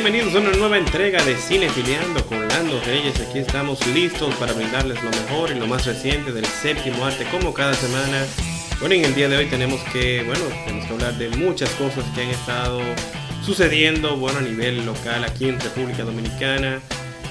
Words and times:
Bienvenidos 0.00 0.32
a 0.36 0.38
una 0.38 0.56
nueva 0.56 0.78
entrega 0.78 1.20
de 1.24 1.36
Cine 1.36 1.68
Filiando 1.70 2.24
con 2.26 2.46
Lando 2.46 2.80
Reyes. 2.86 3.18
Aquí 3.18 3.40
estamos 3.40 3.84
listos 3.88 4.32
para 4.36 4.52
brindarles 4.52 5.02
lo 5.02 5.10
mejor 5.10 5.50
y 5.50 5.58
lo 5.58 5.66
más 5.66 5.86
reciente 5.86 6.30
del 6.30 6.46
séptimo 6.46 7.04
arte 7.04 7.26
como 7.32 7.52
cada 7.52 7.74
semana. 7.74 8.24
Bueno, 8.78 8.94
en 8.94 9.04
el 9.06 9.14
día 9.16 9.28
de 9.28 9.36
hoy 9.36 9.46
tenemos 9.46 9.80
que, 9.92 10.22
bueno, 10.22 10.44
tenemos 10.64 10.86
que 10.86 10.92
hablar 10.92 11.18
de 11.18 11.30
muchas 11.30 11.68
cosas 11.70 12.04
que 12.14 12.22
han 12.22 12.28
estado 12.28 12.80
sucediendo, 13.44 14.16
bueno, 14.16 14.38
a 14.38 14.42
nivel 14.42 14.86
local 14.86 15.24
aquí 15.24 15.48
en 15.48 15.58
República 15.58 16.04
Dominicana. 16.04 16.80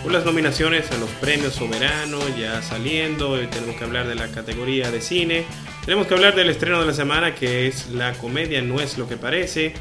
Con 0.03 0.11
las 0.11 0.25
nominaciones 0.25 0.91
a 0.91 0.97
los 0.97 1.09
premios 1.21 1.53
soberanos 1.53 2.37
ya 2.37 2.61
saliendo, 2.61 3.29
hoy 3.29 3.47
tenemos 3.47 3.77
que 3.77 3.85
hablar 3.85 4.09
de 4.09 4.15
la 4.15 4.27
categoría 4.27 4.91
de 4.91 4.99
cine. 4.99 5.45
Tenemos 5.85 6.05
que 6.05 6.15
hablar 6.15 6.35
del 6.35 6.49
estreno 6.49 6.81
de 6.81 6.87
la 6.87 6.93
semana 6.93 7.33
que 7.33 7.67
es 7.67 7.87
la 7.91 8.11
comedia 8.15 8.61
No 8.61 8.81
es 8.81 8.97
lo 8.97 9.07
que 9.07 9.15
parece. 9.15 9.73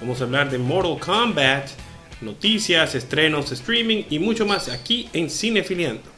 Vamos 0.00 0.20
a 0.20 0.24
hablar 0.24 0.50
de 0.50 0.58
Mortal 0.58 0.98
Kombat 0.98 1.81
noticias, 2.22 2.94
estrenos, 2.94 3.52
streaming 3.52 4.04
y 4.10 4.18
mucho 4.18 4.46
más 4.46 4.68
aquí 4.68 5.08
en 5.12 5.28
Cinefiliando. 5.28 6.12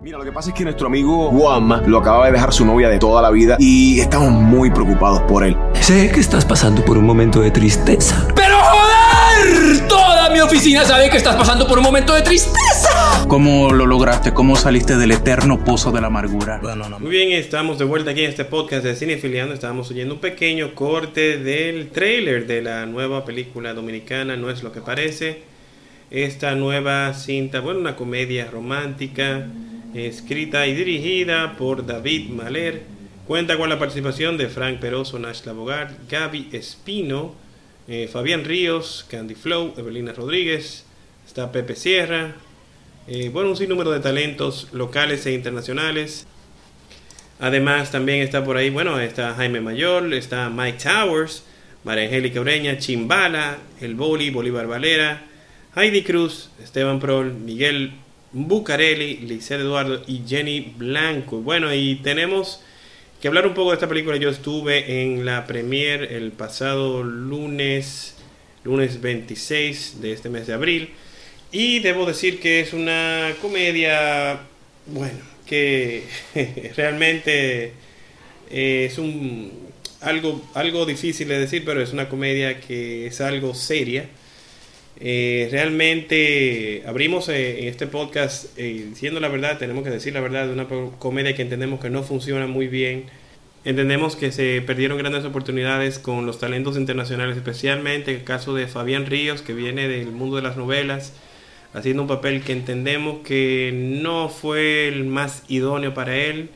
Mira, 0.00 0.16
lo 0.16 0.24
que 0.24 0.30
pasa 0.30 0.50
es 0.50 0.54
que 0.54 0.62
nuestro 0.62 0.86
amigo 0.86 1.28
Juanma 1.30 1.82
lo 1.84 1.98
acaba 1.98 2.26
de 2.26 2.32
dejar 2.32 2.52
su 2.52 2.64
novia 2.64 2.88
de 2.88 3.00
toda 3.00 3.20
la 3.20 3.30
vida 3.30 3.56
y 3.58 3.98
estamos 3.98 4.30
muy 4.30 4.70
preocupados 4.70 5.22
por 5.22 5.42
él. 5.42 5.56
Sé 5.80 6.12
que 6.12 6.20
estás 6.20 6.44
pasando 6.44 6.84
por 6.84 6.96
un 6.96 7.04
momento 7.04 7.40
de 7.40 7.50
tristeza. 7.50 8.28
¡Pero 8.36 8.56
joder! 8.60 9.88
Toda 9.88 10.30
mi 10.30 10.38
oficina 10.38 10.84
sabe 10.84 11.10
que 11.10 11.16
estás 11.16 11.34
pasando 11.34 11.66
por 11.66 11.78
un 11.78 11.84
momento 11.84 12.14
de 12.14 12.22
tristeza. 12.22 12.87
¿Cómo 13.26 13.72
lo 13.72 13.86
lograste? 13.86 14.32
¿Cómo 14.32 14.56
saliste 14.56 14.96
del 14.96 15.10
eterno 15.10 15.64
pozo 15.64 15.90
de 15.90 16.00
la 16.00 16.06
amargura? 16.06 16.60
Muy 17.00 17.10
bien, 17.10 17.32
estamos 17.32 17.78
de 17.78 17.84
vuelta 17.84 18.12
aquí 18.12 18.22
en 18.22 18.30
este 18.30 18.44
podcast 18.44 18.84
de 18.84 18.94
Cinefiliando. 18.94 19.52
Estábamos 19.54 19.90
oyendo 19.90 20.14
un 20.14 20.20
pequeño 20.20 20.74
corte 20.74 21.38
del 21.38 21.88
trailer 21.90 22.46
de 22.46 22.62
la 22.62 22.86
nueva 22.86 23.24
película 23.24 23.74
dominicana, 23.74 24.36
No 24.36 24.50
es 24.50 24.62
lo 24.62 24.72
que 24.72 24.80
parece. 24.80 25.42
Esta 26.10 26.54
nueva 26.54 27.12
cinta, 27.14 27.60
bueno, 27.60 27.80
una 27.80 27.96
comedia 27.96 28.50
romántica 28.50 29.46
escrita 29.94 30.66
y 30.66 30.74
dirigida 30.74 31.56
por 31.56 31.86
David 31.86 32.30
Maler. 32.30 32.82
Cuenta 33.26 33.56
con 33.58 33.68
la 33.68 33.78
participación 33.78 34.36
de 34.38 34.48
Frank 34.48 34.78
Peroso, 34.78 35.18
Nash 35.18 35.44
Bogart, 35.44 35.92
Gaby 36.10 36.48
Espino, 36.52 37.34
eh, 37.86 38.08
Fabián 38.10 38.44
Ríos, 38.44 39.06
Candy 39.10 39.34
Flow, 39.34 39.74
Evelina 39.76 40.12
Rodríguez, 40.12 40.84
está 41.26 41.52
Pepe 41.52 41.76
Sierra, 41.76 42.34
eh, 43.08 43.30
bueno, 43.32 43.48
un 43.48 43.56
sinnúmero 43.56 43.90
de 43.90 44.00
talentos 44.00 44.68
locales 44.72 45.24
e 45.24 45.32
internacionales. 45.32 46.26
Además, 47.40 47.90
también 47.90 48.20
está 48.20 48.44
por 48.44 48.58
ahí, 48.58 48.68
bueno, 48.68 49.00
está 49.00 49.34
Jaime 49.34 49.62
Mayor, 49.62 50.12
está 50.12 50.50
Mike 50.50 50.78
Towers, 50.82 51.42
María 51.84 52.04
Angélica 52.04 52.40
Ureña, 52.40 52.76
Chimbala, 52.76 53.58
El 53.80 53.94
Boli, 53.94 54.28
Bolívar 54.28 54.66
Valera, 54.66 55.24
Heidi 55.74 56.02
Cruz, 56.02 56.50
Esteban 56.62 57.00
Prol, 57.00 57.32
Miguel 57.32 57.92
Bucarelli, 58.32 59.18
Licer 59.18 59.60
Eduardo 59.60 60.02
y 60.06 60.22
Jenny 60.26 60.74
Blanco. 60.76 61.40
Bueno, 61.40 61.72
y 61.72 61.96
tenemos 62.02 62.60
que 63.22 63.28
hablar 63.28 63.46
un 63.46 63.54
poco 63.54 63.70
de 63.70 63.76
esta 63.76 63.88
película. 63.88 64.18
Yo 64.18 64.28
estuve 64.28 65.02
en 65.02 65.24
la 65.24 65.46
premiere 65.46 66.16
el 66.16 66.32
pasado 66.32 67.02
lunes, 67.02 68.16
lunes 68.64 69.00
26 69.00 70.02
de 70.02 70.12
este 70.12 70.28
mes 70.28 70.46
de 70.46 70.52
abril. 70.52 70.90
Y 71.50 71.78
debo 71.80 72.04
decir 72.06 72.40
que 72.40 72.60
es 72.60 72.72
una 72.72 73.34
comedia, 73.40 74.40
bueno, 74.86 75.18
que 75.46 76.04
realmente 76.76 77.72
es 78.50 78.98
un 78.98 79.68
algo, 80.00 80.42
algo 80.54 80.86
difícil 80.86 81.28
de 81.28 81.38
decir, 81.38 81.64
pero 81.64 81.82
es 81.82 81.92
una 81.92 82.08
comedia 82.08 82.60
que 82.60 83.06
es 83.06 83.20
algo 83.20 83.54
seria 83.54 84.08
eh, 85.00 85.48
realmente 85.52 86.82
abrimos 86.84 87.28
eh, 87.28 87.60
en 87.60 87.68
este 87.68 87.86
podcast 87.86 88.46
eh, 88.58 88.86
diciendo 88.88 89.20
la 89.20 89.28
verdad, 89.28 89.56
tenemos 89.58 89.84
que 89.84 89.90
decir 89.90 90.12
la 90.12 90.20
verdad 90.20 90.46
de 90.46 90.52
una 90.52 90.66
comedia 90.98 91.36
que 91.36 91.42
entendemos 91.42 91.80
que 91.80 91.90
no 91.90 92.02
funciona 92.02 92.46
muy 92.46 92.66
bien. 92.68 93.04
Entendemos 93.64 94.16
que 94.16 94.32
se 94.32 94.62
perdieron 94.62 94.98
grandes 94.98 95.24
oportunidades 95.24 95.98
con 95.98 96.26
los 96.26 96.38
talentos 96.38 96.76
internacionales, 96.76 97.36
especialmente 97.36 98.12
el 98.14 98.24
caso 98.24 98.54
de 98.54 98.66
Fabián 98.66 99.06
Ríos, 99.06 99.42
que 99.42 99.52
viene 99.52 99.88
del 99.88 100.10
mundo 100.10 100.36
de 100.36 100.42
las 100.42 100.56
novelas, 100.56 101.12
haciendo 101.74 102.02
un 102.02 102.08
papel 102.08 102.42
que 102.42 102.52
entendemos 102.52 103.20
que 103.24 103.72
no 103.74 104.28
fue 104.28 104.88
el 104.88 105.04
más 105.04 105.44
idóneo 105.48 105.94
para 105.94 106.16
él 106.16 106.50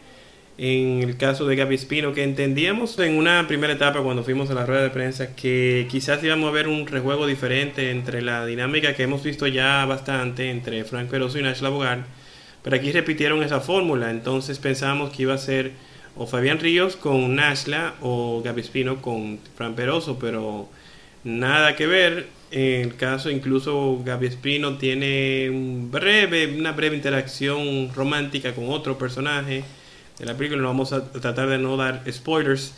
en 0.59 1.03
el 1.03 1.17
caso 1.17 1.47
de 1.47 1.57
Gaby 1.57 1.75
Espino, 1.75 2.13
que 2.13 2.23
entendíamos 2.23 2.99
en 2.99 3.17
una 3.17 3.47
primera 3.49 3.73
etapa 3.73 4.01
cuando 4.03 4.23
fuimos 4.23 4.51
a 4.51 4.55
la 4.55 4.67
rueda 4.67 4.83
de 4.83 4.91
prensa 4.91 5.35
que 5.35 5.89
quizás 5.91 6.23
íbamos 6.23 6.49
a 6.49 6.53
ver 6.53 6.69
un 6.69 6.87
rejuego 6.87 7.27
diferente 7.27 7.91
entre 7.91 8.23
la 8.23 8.45
dinámica 8.47 8.95
que 8.95 9.03
hemos 9.03 9.23
visto 9.23 9.47
ya 9.47 9.85
bastante 9.87 10.51
entre 10.51 10.85
Frank 10.85 11.09
Peroso 11.09 11.39
y 11.39 11.43
Nash 11.43 11.61
Bogart, 11.61 12.05
pero 12.63 12.77
aquí 12.77 12.93
repitieron 12.93 13.43
esa 13.43 13.61
fórmula, 13.61 14.11
entonces 14.11 14.59
pensamos 14.59 15.11
que 15.11 15.23
iba 15.23 15.35
a 15.35 15.39
ser 15.39 15.73
o 16.17 16.27
Fabián 16.27 16.61
Ríos 16.61 16.97
con 16.97 17.35
Nashla 17.35 17.95
o 18.01 18.43
Gaby 18.45 18.61
Espino 18.61 19.01
con 19.01 19.39
Frank 19.57 19.75
Peroso, 19.75 20.19
pero 20.19 20.69
nada 21.25 21.75
que 21.77 21.87
ver. 21.87 22.27
En 22.53 22.83
el 22.83 22.97
caso 22.97 23.31
incluso 23.31 24.03
Gaby 24.05 24.27
Espino 24.27 24.77
tiene 24.77 25.49
una 25.49 26.73
breve 26.73 26.95
interacción 26.95 27.91
romántica 27.95 28.55
con 28.55 28.69
otro 28.69 28.99
personaje 28.99 29.65
de 30.19 30.27
la 30.27 30.37
película. 30.37 30.61
No 30.61 30.69
vamos 30.69 30.93
a 30.93 31.11
tratar 31.11 31.49
de 31.49 31.57
no 31.57 31.79
dar 31.79 32.05
spoilers. 32.13 32.75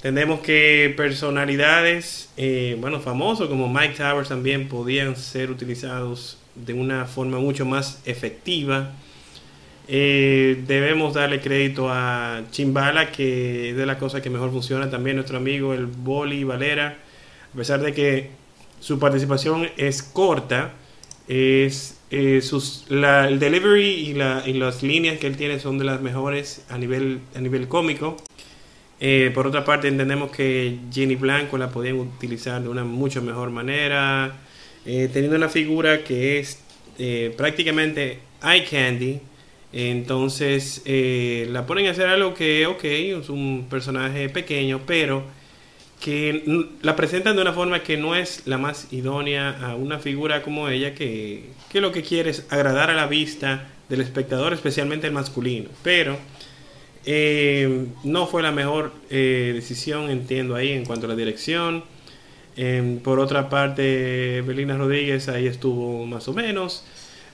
Tenemos 0.00 0.40
que 0.40 0.92
personalidades, 0.96 2.30
eh, 2.36 2.76
bueno, 2.80 2.98
famosos 2.98 3.48
como 3.48 3.72
Mike 3.72 3.94
Towers 3.96 4.28
también 4.28 4.66
podían 4.68 5.14
ser 5.14 5.52
utilizados 5.52 6.38
de 6.56 6.74
una 6.74 7.06
forma 7.06 7.38
mucho 7.38 7.64
más 7.64 8.02
efectiva. 8.04 8.90
Eh, 9.86 10.64
debemos 10.66 11.14
darle 11.14 11.40
crédito 11.40 11.88
a 11.88 12.42
Chimbala, 12.50 13.12
que 13.12 13.70
es 13.70 13.76
de 13.76 13.86
las 13.86 13.98
cosas 13.98 14.20
que 14.20 14.30
mejor 14.30 14.50
funciona. 14.50 14.90
También 14.90 15.14
nuestro 15.14 15.36
amigo 15.36 15.74
el 15.74 15.86
Boli 15.86 16.42
Valera, 16.42 16.98
a 17.52 17.56
pesar 17.56 17.80
de 17.80 17.94
que 17.94 18.41
su 18.82 18.98
participación 18.98 19.68
es 19.76 20.02
corta, 20.02 20.72
es 21.28 22.00
eh, 22.10 22.40
sus, 22.42 22.84
el 22.90 23.38
delivery 23.38 23.84
y, 23.84 24.12
las 24.14 24.82
líneas 24.82 25.18
que 25.18 25.28
él 25.28 25.36
tiene 25.36 25.60
son 25.60 25.78
de 25.78 25.84
las 25.84 26.00
mejores 26.00 26.64
a 26.68 26.78
nivel, 26.78 27.20
a 27.36 27.40
nivel 27.40 27.68
cómico. 27.68 28.16
Eh, 28.98 29.30
por 29.32 29.46
otra 29.46 29.64
parte, 29.64 29.86
entendemos 29.86 30.32
que 30.32 30.78
Jenny 30.92 31.14
Blanco 31.14 31.58
la 31.58 31.70
podían 31.70 32.00
utilizar 32.00 32.60
de 32.60 32.68
una 32.68 32.82
mucho 32.82 33.22
mejor 33.22 33.50
manera, 33.50 34.40
eh, 34.84 35.08
teniendo 35.12 35.36
una 35.36 35.48
figura 35.48 36.02
que 36.02 36.40
es 36.40 36.58
prácticamente 37.36 38.18
eye 38.42 38.64
candy. 38.64 39.20
Entonces, 39.72 40.82
la 40.84 41.66
ponen 41.66 41.86
a 41.86 41.92
hacer 41.92 42.08
algo 42.08 42.34
que, 42.34 42.66
ok, 42.66 42.84
es 42.84 43.28
un 43.28 43.68
personaje 43.70 44.28
pequeño, 44.28 44.80
pero 44.84 45.22
que 46.02 46.66
la 46.82 46.96
presentan 46.96 47.36
de 47.36 47.42
una 47.42 47.52
forma 47.52 47.84
que 47.84 47.96
no 47.96 48.16
es 48.16 48.42
la 48.44 48.58
más 48.58 48.92
idónea 48.92 49.50
a 49.50 49.76
una 49.76 50.00
figura 50.00 50.42
como 50.42 50.68
ella 50.68 50.94
que, 50.94 51.50
que 51.70 51.80
lo 51.80 51.92
que 51.92 52.02
quiere 52.02 52.30
es 52.30 52.44
agradar 52.50 52.90
a 52.90 52.94
la 52.94 53.06
vista 53.06 53.68
del 53.88 54.00
espectador, 54.00 54.52
especialmente 54.52 55.06
el 55.06 55.12
masculino. 55.12 55.70
Pero 55.84 56.18
eh, 57.06 57.86
no 58.02 58.26
fue 58.26 58.42
la 58.42 58.50
mejor 58.50 58.92
eh, 59.10 59.52
decisión, 59.54 60.10
entiendo 60.10 60.56
ahí, 60.56 60.72
en 60.72 60.84
cuanto 60.84 61.06
a 61.06 61.08
la 61.08 61.14
dirección. 61.14 61.84
Em, 62.56 62.98
por 62.98 63.20
otra 63.20 63.48
parte, 63.48 64.42
Belina 64.44 64.76
Rodríguez 64.76 65.28
ahí 65.28 65.46
estuvo 65.46 66.04
más 66.04 66.26
o 66.26 66.34
menos. 66.34 66.84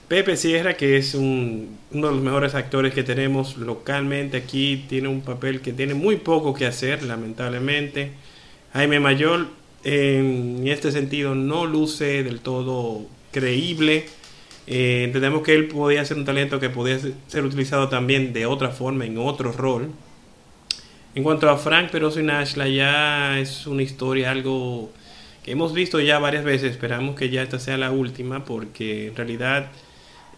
Pepe 0.07 0.37
Sierra, 0.37 0.75
que 0.75 0.97
es 0.97 1.15
un, 1.15 1.77
uno 1.91 2.07
de 2.07 2.13
los 2.13 2.23
mejores 2.23 2.53
actores 2.53 2.93
que 2.93 3.03
tenemos 3.03 3.57
localmente 3.57 4.37
aquí, 4.37 4.85
tiene 4.87 5.07
un 5.07 5.21
papel 5.21 5.61
que 5.61 5.73
tiene 5.73 5.95
muy 5.95 6.17
poco 6.17 6.53
que 6.53 6.67
hacer, 6.67 7.01
lamentablemente. 7.01 8.11
Jaime 8.73 8.99
Mayor 8.99 9.47
en 9.83 10.67
este 10.67 10.91
sentido 10.91 11.35
no 11.35 11.65
luce 11.65 12.23
del 12.23 12.39
todo 12.39 13.05
creíble. 13.31 14.05
Eh, 14.67 15.03
entendemos 15.05 15.41
que 15.41 15.55
él 15.55 15.67
podía 15.67 16.05
ser 16.05 16.17
un 16.17 16.25
talento 16.25 16.59
que 16.59 16.69
podía 16.69 16.99
ser 17.27 17.43
utilizado 17.43 17.89
también 17.89 18.33
de 18.33 18.45
otra 18.45 18.69
forma, 18.69 19.05
en 19.05 19.17
otro 19.17 19.51
rol. 19.51 19.91
En 21.15 21.23
cuanto 21.23 21.49
a 21.49 21.57
Frank 21.57 21.89
Peroso 21.89 22.19
y 22.19 22.23
Nashla, 22.23 22.67
ya 22.67 23.39
es 23.39 23.65
una 23.65 23.81
historia 23.81 24.29
algo 24.29 24.91
que 25.43 25.51
hemos 25.51 25.73
visto 25.73 25.99
ya 25.99 26.19
varias 26.19 26.43
veces. 26.43 26.71
Esperamos 26.71 27.15
que 27.15 27.29
ya 27.29 27.41
esta 27.41 27.59
sea 27.59 27.77
la 27.77 27.91
última, 27.91 28.45
porque 28.45 29.07
en 29.07 29.15
realidad 29.15 29.71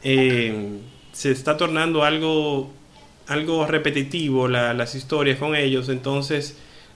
eh, 0.03 0.79
se 1.11 1.31
está 1.31 1.57
tornando 1.57 2.03
algo, 2.05 2.71
algo 3.27 3.67
repetitivo 3.67 4.47
las 4.47 4.95
historias 4.95 5.37
con 5.39 5.55
ellos. 5.55 5.89
Entonces, 5.89 6.55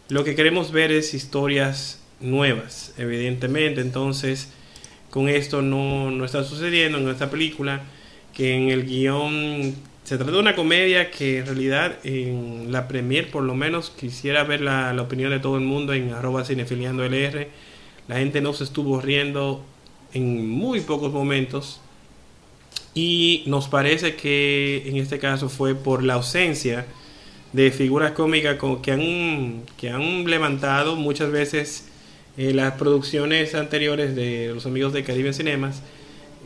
lo 0.10 0.24
que 0.24 0.36
queremos 0.36 0.72
ver 0.72 0.92
es 0.92 1.14
historias 1.14 2.00
nuevas, 2.20 2.94
evidentemente. 2.98 3.82
Entonces, 3.82 4.50
con 5.10 5.30
esto 5.30 5.62
no, 5.62 6.24
está 6.26 6.44
sucediendo 6.44 6.98
en 6.98 7.10
esta 7.10 7.30
película, 7.30 7.84
que 8.34 8.54
en 8.54 8.70
el 8.70 8.86
guion 8.86 9.74
se 10.04 10.18
trata 10.18 10.34
de 10.34 10.40
una 10.40 10.56
comedia 10.56 11.10
que 11.10 11.40
en 11.40 11.46
realidad 11.46 11.98
en 12.04 12.72
la 12.72 12.88
premier 12.88 13.32
por 13.32 13.44
lo 13.44 13.56
menos 13.56 13.90
quisiera 13.90 14.44
ver 14.44 14.62
la, 14.62 14.96
opinión 15.02 15.32
de 15.32 15.40
todo 15.40 15.56
el 15.56 15.64
mundo 15.64 15.94
en 15.94 16.12
arroba 16.12 16.46
cinefiliando 16.46 17.04
LR. 17.04 17.48
La 18.08 18.18
gente 18.18 18.42
no 18.42 18.54
se 18.54 18.66
estuvo 18.66 19.02
riendo 19.02 19.64
en 20.14 20.48
muy 20.48 20.82
pocos 20.82 21.12
momentos 21.12 21.80
y 22.94 23.44
nos 23.48 23.68
parece 23.68 24.16
que 24.16 24.84
en 24.86 24.98
este 24.98 25.18
caso 25.18 25.50
fue 25.50 25.76
por 25.76 26.04
la 26.04 26.16
ausencia 26.16 26.86
de 27.56 27.72
figuras 27.72 28.12
cómicas 28.12 28.58
que 28.84 28.92
han, 28.92 29.64
que 29.78 29.90
han 29.90 30.26
levantado 30.26 30.98
muchas 30.98 31.32
veces 31.32 31.86
eh, 32.38 32.54
las 32.54 32.74
producciones 32.74 33.56
anteriores 33.56 34.14
de 34.14 34.52
los 34.54 34.66
amigos 34.66 34.92
de 34.92 35.06
Caribe 35.06 35.32
Cinemas, 35.32 35.82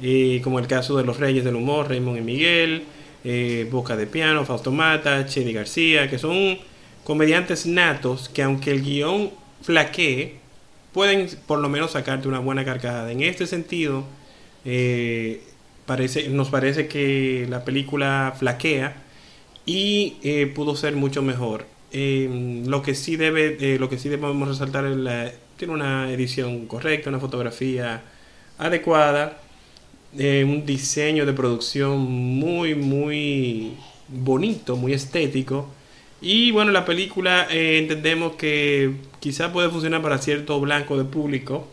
eh, 0.03 0.39
como 0.44 0.59
el 0.59 0.67
caso 0.67 0.95
de 0.97 1.03
los 1.03 1.17
Reyes 1.17 1.44
del 1.44 1.56
Humor, 1.56 1.89
Raymond 1.89 2.19
y 2.19 2.21
Miguel, 2.21 2.83
eh, 3.23 3.67
Boca 3.71 3.97
de 3.97 4.06
Piano, 4.06 4.45
Fausto 4.45 4.71
Mata, 4.71 5.25
Chedi 5.25 5.51
García, 5.51 6.07
que 6.11 6.19
son 6.19 6.59
comediantes 7.03 7.65
natos 7.65 8.29
que 8.29 8.44
aunque 8.44 8.69
el 8.69 8.83
guion 8.83 9.31
flaquee, 9.63 10.35
pueden 10.94 11.27
por 11.47 11.57
lo 11.57 11.69
menos 11.69 11.94
sacarte 11.94 12.27
una 12.27 12.38
buena 12.38 12.63
carcajada. 12.63 13.11
En 13.11 13.23
este 13.23 13.47
sentido, 13.47 14.06
parece, 15.88 16.29
nos 16.29 16.50
parece 16.51 16.88
que 16.88 17.47
la 17.50 17.65
película 17.65 18.35
flaquea 18.38 19.08
y 19.69 20.45
pudo 20.56 20.75
ser 20.75 20.95
mucho 20.95 21.21
mejor. 21.21 21.66
lo 21.92 22.81
que 22.81 22.95
sí 22.95 23.16
debe, 23.16 23.77
lo 23.80 23.89
que 23.89 23.98
sí 23.98 24.10
debemos 24.10 24.48
resaltar 24.48 24.86
es 24.86 24.98
la 24.98 25.31
tiene 25.60 25.74
una 25.74 26.10
edición 26.12 26.66
correcta, 26.68 27.10
una 27.10 27.19
fotografía 27.19 28.01
adecuada, 28.57 29.39
eh, 30.18 30.44
un 30.48 30.66
diseño 30.66 31.25
de 31.25 31.33
producción 31.33 32.00
muy, 32.00 32.75
muy 32.75 33.74
bonito, 34.07 34.77
muy 34.77 34.94
estético. 34.94 35.69
Y 36.21 36.51
bueno, 36.51 36.71
la 36.71 36.86
película 36.86 37.48
eh, 37.51 37.77
entendemos 37.77 38.36
que 38.36 38.94
quizá 39.19 39.51
puede 39.51 39.69
funcionar 39.69 40.01
para 40.01 40.18
cierto 40.18 40.60
blanco 40.62 40.98
de 40.98 41.04
público, 41.04 41.68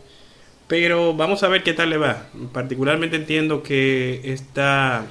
pero 0.67 1.13
vamos 1.13 1.43
a 1.43 1.47
ver 1.47 1.63
qué 1.63 1.73
tal 1.73 1.89
le 1.89 1.97
va. 1.97 2.29
Particularmente 2.51 3.15
entiendo 3.15 3.63
que 3.63 4.19
esta, 4.25 5.05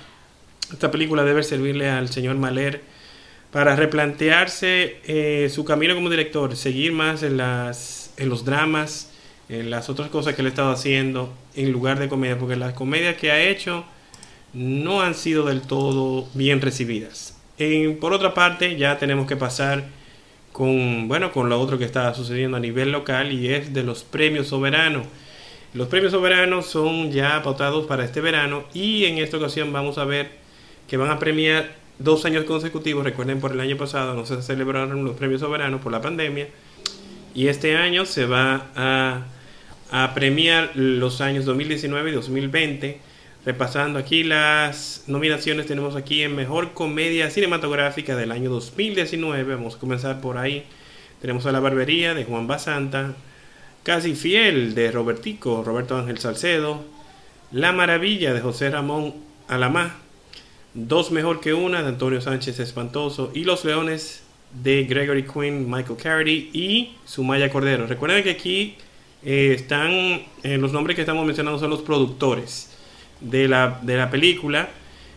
esta 0.73 0.91
película 0.91 1.25
debe 1.25 1.43
servirle 1.43 1.89
al 1.89 2.09
señor 2.09 2.37
Maler 2.37 2.83
para 3.53 3.77
replantearse 3.77 4.99
eh, 5.07 5.51
su 5.53 5.65
camino 5.65 5.95
como 5.95 6.11
director, 6.11 6.57
seguir 6.57 6.93
más 6.93 7.23
en 7.23 7.37
las 7.37 8.07
en 8.17 8.29
los 8.29 8.45
dramas, 8.45 9.11
en 9.49 9.71
las 9.71 9.89
otras 9.89 10.09
cosas 10.09 10.35
que 10.35 10.43
él 10.43 10.47
ha 10.47 10.51
estado 10.51 10.71
haciendo 10.71 11.33
en 11.55 11.73
lugar 11.73 11.99
de 11.99 12.09
comedia, 12.09 12.39
porque 12.39 12.57
las 12.57 12.73
comedias 12.73 13.17
que 13.17 13.31
ha 13.31 13.41
hecho 13.41 13.85
no 14.53 15.03
han 15.03 15.15
sido 15.15 15.45
del 15.45 15.63
todo 15.63 16.29
bien 16.35 16.61
recibidas. 16.61 17.37
por 18.01 18.13
otra 18.13 18.35
parte, 18.35 18.77
ya 18.77 18.99
tenemos 18.99 19.27
que 19.27 19.37
pasar 19.37 19.85
con, 20.53 21.09
bueno, 21.09 21.33
con 21.33 21.49
lo 21.49 21.61
otro 21.61 21.79
que 21.79 21.85
está 21.85 22.13
sucediendo 22.15 22.57
a 22.57 22.61
nivel 22.61 22.91
local 22.91 23.33
y 23.33 23.53
es 23.53 23.75
de 23.75 23.83
los 23.83 24.03
premios 24.05 24.49
soberanos. 24.49 25.07
Los 25.75 25.89
premios 25.89 26.13
soberanos 26.13 26.67
son 26.67 27.13
ya 27.13 27.43
pautados 27.43 27.87
para 27.87 28.05
este 28.05 28.23
verano 28.23 28.65
y 28.73 29.05
en 29.05 29.19
esta 29.19 29.37
ocasión 29.37 29.73
vamos 29.73 29.99
a 29.99 30.05
ver 30.05 30.46
que 30.89 30.97
van 30.97 31.11
a 31.11 31.19
premiar 31.19 31.75
dos 31.99 32.25
años 32.25 32.45
consecutivos. 32.45 33.05
Recuerden, 33.05 33.41
por 33.41 33.53
el 33.53 33.61
año 33.61 33.77
pasado 33.77 34.15
no 34.15 34.27
se 34.27 34.43
celebraron 34.43 35.05
los 35.05 35.17
premios 35.17 35.41
soberanos 35.41 35.81
por 35.81 35.93
la 35.93 36.01
pandemia 36.01 36.49
y 37.37 37.49
este 37.49 37.77
año 37.77 38.07
se 38.07 38.25
va 38.25 38.69
a, 38.75 40.15
premiar 40.15 40.71
los 40.75 41.21
años 41.21 41.45
2019 41.45 42.11
y 42.11 42.15
2020. 42.15 43.01
Repasando 43.45 43.99
aquí 43.99 44.25
las 44.25 45.05
nominaciones, 45.07 45.67
tenemos 45.67 45.95
aquí 45.97 46.23
en 46.23 46.35
Mejor 46.35 46.73
Comedia 46.73 47.31
Cinematográfica 47.31 48.17
del 48.17 48.33
año 48.33 48.51
2019. 48.51 49.55
Vamos 49.55 49.77
a 49.77 49.79
comenzar 49.79 50.21
por 50.21 50.39
ahí. 50.39 50.65
Tenemos 51.21 51.47
a 51.47 51.53
La 51.53 51.61
Barbería 51.61 52.15
de 52.15 52.25
Juan 52.25 52.47
Basanta, 52.47 53.15
Casi 53.83 54.15
Fiel 54.15 54.75
de 54.75 54.91
Robertico, 54.91 55.63
Roberto 55.63 55.97
Ángel 55.97 56.19
Salcedo, 56.19 56.85
La 57.53 57.73
Maravilla 57.73 58.33
de 58.33 58.41
José 58.41 58.71
Ramón 58.71 59.15
Alamá, 59.47 59.97
Dos 60.77 61.11
Mejor 61.11 61.41
que 61.41 61.55
Una 61.55 61.81
de 61.81 61.89
Antonio 61.89 62.21
Sánchez 62.21 62.61
Espantoso 62.61 63.33
y 63.35 63.45
Los 63.45 63.65
Leones 63.65 64.23
de 64.63 64.85
Gregory 64.85 65.23
Quinn, 65.23 65.71
Michael 65.71 65.97
Carity 65.97 66.51
y 66.53 66.97
Sumaya 67.07 67.49
Cordero. 67.49 67.87
Recuerden 67.87 68.23
que 68.23 68.33
aquí 68.33 68.75
eh, 69.25 69.55
están 69.55 69.91
eh, 70.43 70.59
los 70.59 70.73
nombres 70.73 70.95
que 70.95 71.01
estamos 71.01 71.25
mencionando 71.25 71.59
son 71.59 71.71
los 71.71 71.81
productores 71.81 72.77
de 73.23 73.49
la, 73.49 73.81
de 73.81 73.97
la 73.97 74.11
película. 74.11 74.69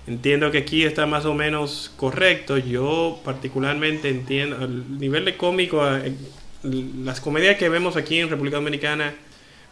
Entiendo 0.08 0.50
que 0.50 0.60
aquí 0.60 0.86
está 0.86 1.06
más 1.06 1.26
o 1.26 1.34
menos 1.34 1.92
correcto. 1.98 2.58
Yo 2.58 3.20
particularmente 3.26 4.08
entiendo 4.08 4.64
el 4.64 4.98
nivel 4.98 5.26
de 5.26 5.36
cómico, 5.36 5.86
eh, 5.94 6.14
las 6.64 7.20
comedias 7.20 7.58
que 7.58 7.68
vemos 7.68 7.98
aquí 7.98 8.20
en 8.20 8.30
República 8.30 8.56
Dominicana, 8.56 9.14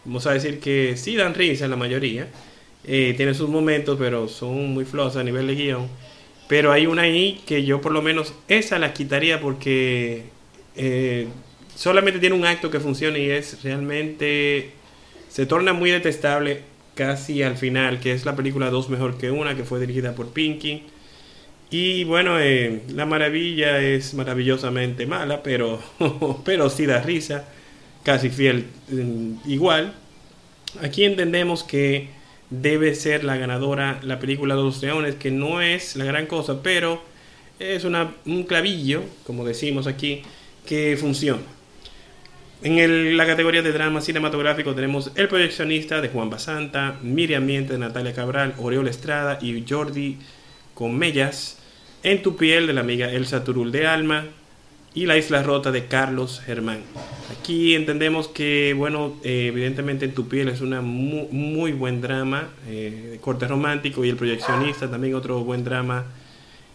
vamos 0.03 0.27
a 0.27 0.33
decir 0.33 0.59
que 0.59 0.97
sí 0.97 1.15
dan 1.15 1.33
risa 1.33 1.63
en 1.63 1.71
la 1.71 1.77
mayoría. 1.77 2.27
Tienen 2.83 3.35
sus 3.35 3.49
momentos, 3.49 3.97
pero 3.99 4.27
son 4.27 4.73
muy 4.73 4.85
flojos 4.85 5.15
a 5.17 5.23
nivel 5.23 5.47
de 5.47 5.55
guion. 5.55 5.87
Pero 6.47 6.71
hay 6.71 6.87
una 6.87 7.03
ahí 7.03 7.41
que 7.45 7.65
yo 7.65 7.81
por 7.81 7.91
lo 7.91 8.01
menos 8.01 8.33
esa 8.47 8.79
la 8.79 8.93
quitaría 8.93 9.41
porque 9.41 10.23
eh, 10.75 11.27
solamente 11.75 12.19
tiene 12.19 12.35
un 12.35 12.45
acto 12.45 12.71
que 12.71 12.79
funciona 12.79 13.17
y 13.17 13.29
es 13.29 13.63
realmente... 13.63 14.71
Se 15.29 15.45
torna 15.45 15.73
muy 15.73 15.91
detestable 15.91 16.61
casi 16.95 17.43
al 17.43 17.57
final, 17.57 17.99
que 17.99 18.13
es 18.13 18.25
la 18.25 18.35
película 18.35 18.69
Dos 18.69 18.89
Mejor 18.89 19.17
que 19.17 19.29
Una, 19.29 19.55
que 19.55 19.65
fue 19.65 19.79
dirigida 19.79 20.15
por 20.15 20.29
Pinky. 20.31 20.83
Y 21.69 22.05
bueno, 22.05 22.39
eh, 22.39 22.81
La 22.93 23.05
Maravilla 23.05 23.81
es 23.81 24.13
maravillosamente 24.13 25.05
mala, 25.05 25.43
pero, 25.43 25.79
pero 26.45 26.69
sí 26.69 26.85
da 26.85 27.01
risa, 27.01 27.45
casi 28.03 28.29
fiel 28.29 28.67
mm, 28.89 29.49
igual. 29.49 29.93
Aquí 30.81 31.03
entendemos 31.03 31.63
que 31.63 32.07
debe 32.49 32.95
ser 32.95 33.23
la 33.23 33.37
ganadora 33.37 33.99
la 34.03 34.19
película 34.19 34.55
de 34.55 34.63
los 34.63 34.81
leones, 34.81 35.15
que 35.15 35.31
no 35.31 35.61
es 35.61 35.95
la 35.95 36.05
gran 36.05 36.25
cosa, 36.27 36.61
pero 36.63 37.01
es 37.59 37.83
una, 37.83 38.13
un 38.25 38.43
clavillo, 38.43 39.03
como 39.25 39.45
decimos 39.45 39.87
aquí, 39.87 40.21
que 40.65 40.97
funciona. 40.99 41.41
En 42.63 43.17
la 43.17 43.27
categoría 43.27 43.61
de 43.61 43.71
drama 43.71 44.01
cinematográfico 44.01 44.73
tenemos 44.73 45.11
El 45.13 45.27
proyeccionista 45.27 46.01
de 46.01 46.09
Juan 46.09 46.31
Basanta, 46.31 46.97
Miriam 47.03 47.45
Miente 47.45 47.73
de 47.73 47.79
Natalia 47.79 48.13
Cabral, 48.13 48.55
Oriol 48.57 48.87
Estrada 48.87 49.37
y 49.41 49.63
Jordi 49.67 50.17
Comellas, 50.73 51.59
En 52.01 52.23
tu 52.23 52.35
piel 52.35 52.65
de 52.65 52.73
la 52.73 52.81
amiga 52.81 53.11
Elsa 53.11 53.43
Turul 53.43 53.71
de 53.71 53.85
Alma, 53.85 54.25
y 54.93 55.05
La 55.05 55.17
Isla 55.17 55.43
Rota 55.43 55.71
de 55.71 55.85
Carlos 55.85 56.41
Germán. 56.45 56.79
Aquí 57.31 57.75
entendemos 57.75 58.27
que, 58.27 58.73
bueno, 58.75 59.15
eh, 59.23 59.47
evidentemente 59.47 60.05
En 60.05 60.13
tu 60.13 60.27
piel 60.27 60.49
es 60.49 60.61
una 60.61 60.81
muy, 60.81 61.71
buen 61.71 62.01
drama 62.01 62.49
eh, 62.67 63.09
de 63.11 63.17
corte 63.19 63.47
romántico 63.47 64.03
y 64.03 64.09
El 64.09 64.15
proyeccionista 64.15 64.89
también 64.89 65.13
otro 65.13 65.43
buen 65.43 65.63
drama. 65.63 66.05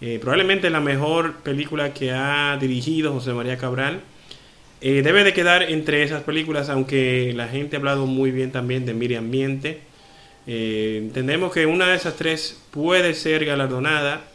Eh, 0.01 0.19
probablemente 0.21 0.71
la 0.71 0.81
mejor 0.81 1.35
película 1.43 1.93
que 1.95 2.13
ha 2.13 2.57
dirigido 2.61 3.13
José 3.13 3.33
María 3.33 3.57
Cabral. 3.57 4.01
debe 4.81 5.25
de 5.25 5.33
quedar 5.33 5.63
entre 5.63 6.03
esas 6.03 6.23
películas, 6.23 6.69
aunque 6.69 7.33
la 7.35 7.49
gente 7.49 7.77
ha 7.77 7.79
hablado 7.79 8.07
muy 8.07 8.31
bien 8.31 8.51
también 8.51 8.85
de 8.85 8.95
Miriam 8.95 9.25
Ambiente. 9.25 9.81
entendemos 10.47 11.53
que 11.53 11.67
una 11.67 11.87
de 11.89 11.97
esas 11.97 12.17
tres 12.17 12.61
puede 12.73 13.15
ser 13.15 13.45
galardonada 13.45 14.32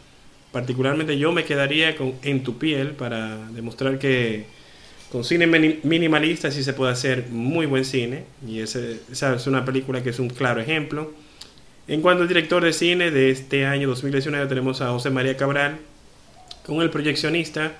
particularmente 0.52 1.18
yo 1.18 1.32
me 1.32 1.44
quedaría 1.44 1.96
con 1.96 2.14
En 2.22 2.42
tu 2.42 2.58
piel 2.58 2.92
para 2.92 3.36
demostrar 3.50 3.98
que 3.98 4.46
con 5.10 5.24
cine 5.24 5.46
minimalista 5.82 6.50
sí 6.50 6.62
se 6.62 6.74
puede 6.74 6.92
hacer 6.92 7.28
muy 7.30 7.66
buen 7.66 7.84
cine 7.84 8.24
y 8.46 8.60
esa 8.60 9.34
es 9.34 9.46
una 9.46 9.64
película 9.64 10.02
que 10.02 10.10
es 10.10 10.18
un 10.18 10.28
claro 10.28 10.60
ejemplo. 10.60 11.12
En 11.86 12.02
cuanto 12.02 12.22
al 12.22 12.28
director 12.28 12.62
de 12.62 12.74
cine 12.74 13.10
de 13.10 13.30
este 13.30 13.64
año 13.64 13.88
2019 13.88 14.46
tenemos 14.46 14.82
a 14.82 14.90
José 14.90 15.10
María 15.10 15.38
Cabral 15.38 15.78
con 16.66 16.82
El 16.82 16.90
proyeccionista, 16.90 17.72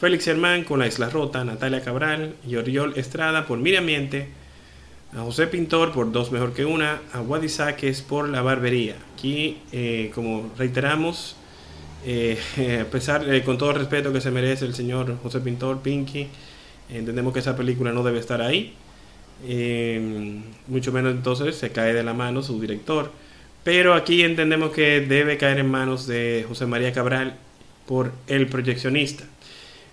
Félix 0.00 0.26
Hermán 0.26 0.64
con 0.64 0.80
La 0.80 0.88
Isla 0.88 1.08
Rota, 1.08 1.44
Natalia 1.44 1.80
Cabral 1.80 2.34
y 2.46 2.56
Oriol 2.56 2.94
Estrada 2.96 3.46
por 3.46 3.58
Miriam 3.58 3.84
Miente, 3.84 4.30
a 5.16 5.20
José 5.20 5.46
Pintor 5.46 5.92
por 5.92 6.10
Dos 6.10 6.32
Mejor 6.32 6.52
que 6.52 6.64
Una, 6.64 7.00
a 7.12 7.20
Wadi 7.20 7.46
por 8.08 8.28
La 8.28 8.42
Barbería. 8.42 8.96
Aquí, 9.14 9.58
eh, 9.70 10.10
como 10.12 10.50
reiteramos, 10.58 11.36
eh, 12.04 12.38
a 12.86 12.90
pesar, 12.90 13.32
eh, 13.32 13.42
con 13.42 13.58
todo 13.58 13.70
el 13.70 13.76
respeto 13.76 14.12
que 14.12 14.20
se 14.20 14.30
merece 14.30 14.64
el 14.64 14.74
señor 14.74 15.16
José 15.22 15.40
Pintor, 15.40 15.80
Pinky, 15.80 16.28
entendemos 16.90 17.32
que 17.32 17.38
esa 17.40 17.56
película 17.56 17.92
no 17.92 18.02
debe 18.02 18.18
estar 18.18 18.40
ahí. 18.42 18.74
Eh, 19.44 20.40
mucho 20.68 20.92
menos 20.92 21.12
entonces 21.12 21.56
se 21.56 21.70
cae 21.70 21.94
de 21.94 22.02
la 22.02 22.14
mano 22.14 22.42
su 22.42 22.60
director. 22.60 23.10
Pero 23.64 23.94
aquí 23.94 24.22
entendemos 24.22 24.72
que 24.72 25.00
debe 25.00 25.36
caer 25.36 25.58
en 25.58 25.70
manos 25.70 26.06
de 26.06 26.44
José 26.48 26.66
María 26.66 26.92
Cabral 26.92 27.36
por 27.86 28.12
El 28.26 28.46
Proyeccionista. 28.48 29.24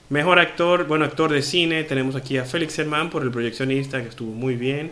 Mejor 0.10 0.39
actor, 0.39 0.88
bueno, 0.88 1.06
actor 1.06 1.32
de 1.32 1.44
cine, 1.44 1.84
tenemos 1.84 2.16
aquí 2.16 2.38
a 2.38 2.46
Félix 2.46 2.80
Hermán 2.80 3.12
por 3.12 3.22
El 3.22 3.30
Proyeccionista, 3.30 4.01
que 4.01 4.10
estuvo 4.10 4.32
muy 4.32 4.56
bien. 4.56 4.92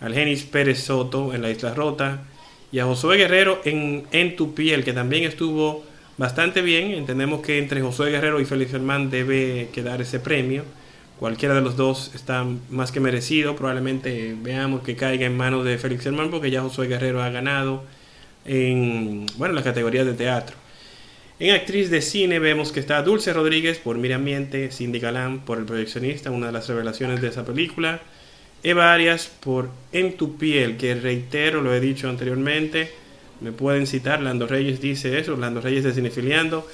Al 0.00 0.12
Genis 0.12 0.42
Pérez 0.42 0.80
Soto 0.82 1.32
en 1.34 1.42
La 1.42 1.50
Isla 1.50 1.72
Rota. 1.74 2.24
Y 2.72 2.80
a 2.80 2.84
Josué 2.84 3.16
Guerrero 3.16 3.60
en 3.64 4.06
En 4.10 4.34
Tu 4.34 4.54
Piel, 4.54 4.82
que 4.82 4.92
también 4.92 5.22
estuvo 5.22 5.84
bastante 6.18 6.62
bien. 6.62 6.92
Entendemos 6.92 7.40
que 7.40 7.58
entre 7.58 7.80
Josué 7.80 8.10
Guerrero 8.10 8.40
y 8.40 8.44
Félix 8.44 8.72
Hermán 8.72 9.10
debe 9.10 9.68
quedar 9.72 10.00
ese 10.00 10.20
premio 10.20 10.64
Cualquiera 11.18 11.54
de 11.54 11.62
los 11.62 11.76
dos 11.76 12.10
está 12.14 12.46
más 12.68 12.92
que 12.92 13.00
merecido. 13.00 13.56
Probablemente 13.56 14.36
veamos 14.38 14.82
que 14.82 14.96
caiga 14.96 15.24
en 15.24 15.36
manos 15.36 15.64
de 15.64 15.78
Félix 15.78 16.04
Hermán 16.04 16.30
porque 16.30 16.50
ya 16.50 16.60
Josué 16.60 16.88
Guerrero 16.88 17.22
ha 17.22 17.30
ganado 17.30 17.84
en 18.44 19.24
bueno, 19.38 19.54
las 19.54 19.64
categorías 19.64 20.04
de 20.04 20.12
teatro. 20.12 20.56
En 21.38 21.54
actriz 21.54 21.90
de 21.90 22.02
cine 22.02 22.38
vemos 22.38 22.70
que 22.70 22.80
está 22.80 23.02
Dulce 23.02 23.32
Rodríguez 23.32 23.78
por 23.78 23.96
Mira 23.96 24.16
Ambiente, 24.16 24.70
Cindy 24.70 24.98
Galán 24.98 25.40
por 25.40 25.58
El 25.58 25.64
Proyeccionista, 25.64 26.30
una 26.30 26.46
de 26.46 26.52
las 26.52 26.68
revelaciones 26.68 27.22
de 27.22 27.28
esa 27.28 27.46
película. 27.46 28.00
Eva 28.62 28.92
Arias 28.92 29.30
por 29.40 29.70
En 29.92 30.18
tu 30.18 30.36
piel, 30.36 30.76
que 30.76 30.94
reitero, 30.94 31.62
lo 31.62 31.74
he 31.74 31.80
dicho 31.80 32.10
anteriormente, 32.10 32.90
me 33.40 33.52
pueden 33.52 33.86
citar, 33.86 34.22
Lando 34.22 34.46
Reyes 34.46 34.80
dice 34.80 35.18
eso, 35.18 35.36
Lando 35.36 35.60
Reyes 35.60 35.84
de 35.84 35.92
Cinefiliando, 35.92 36.66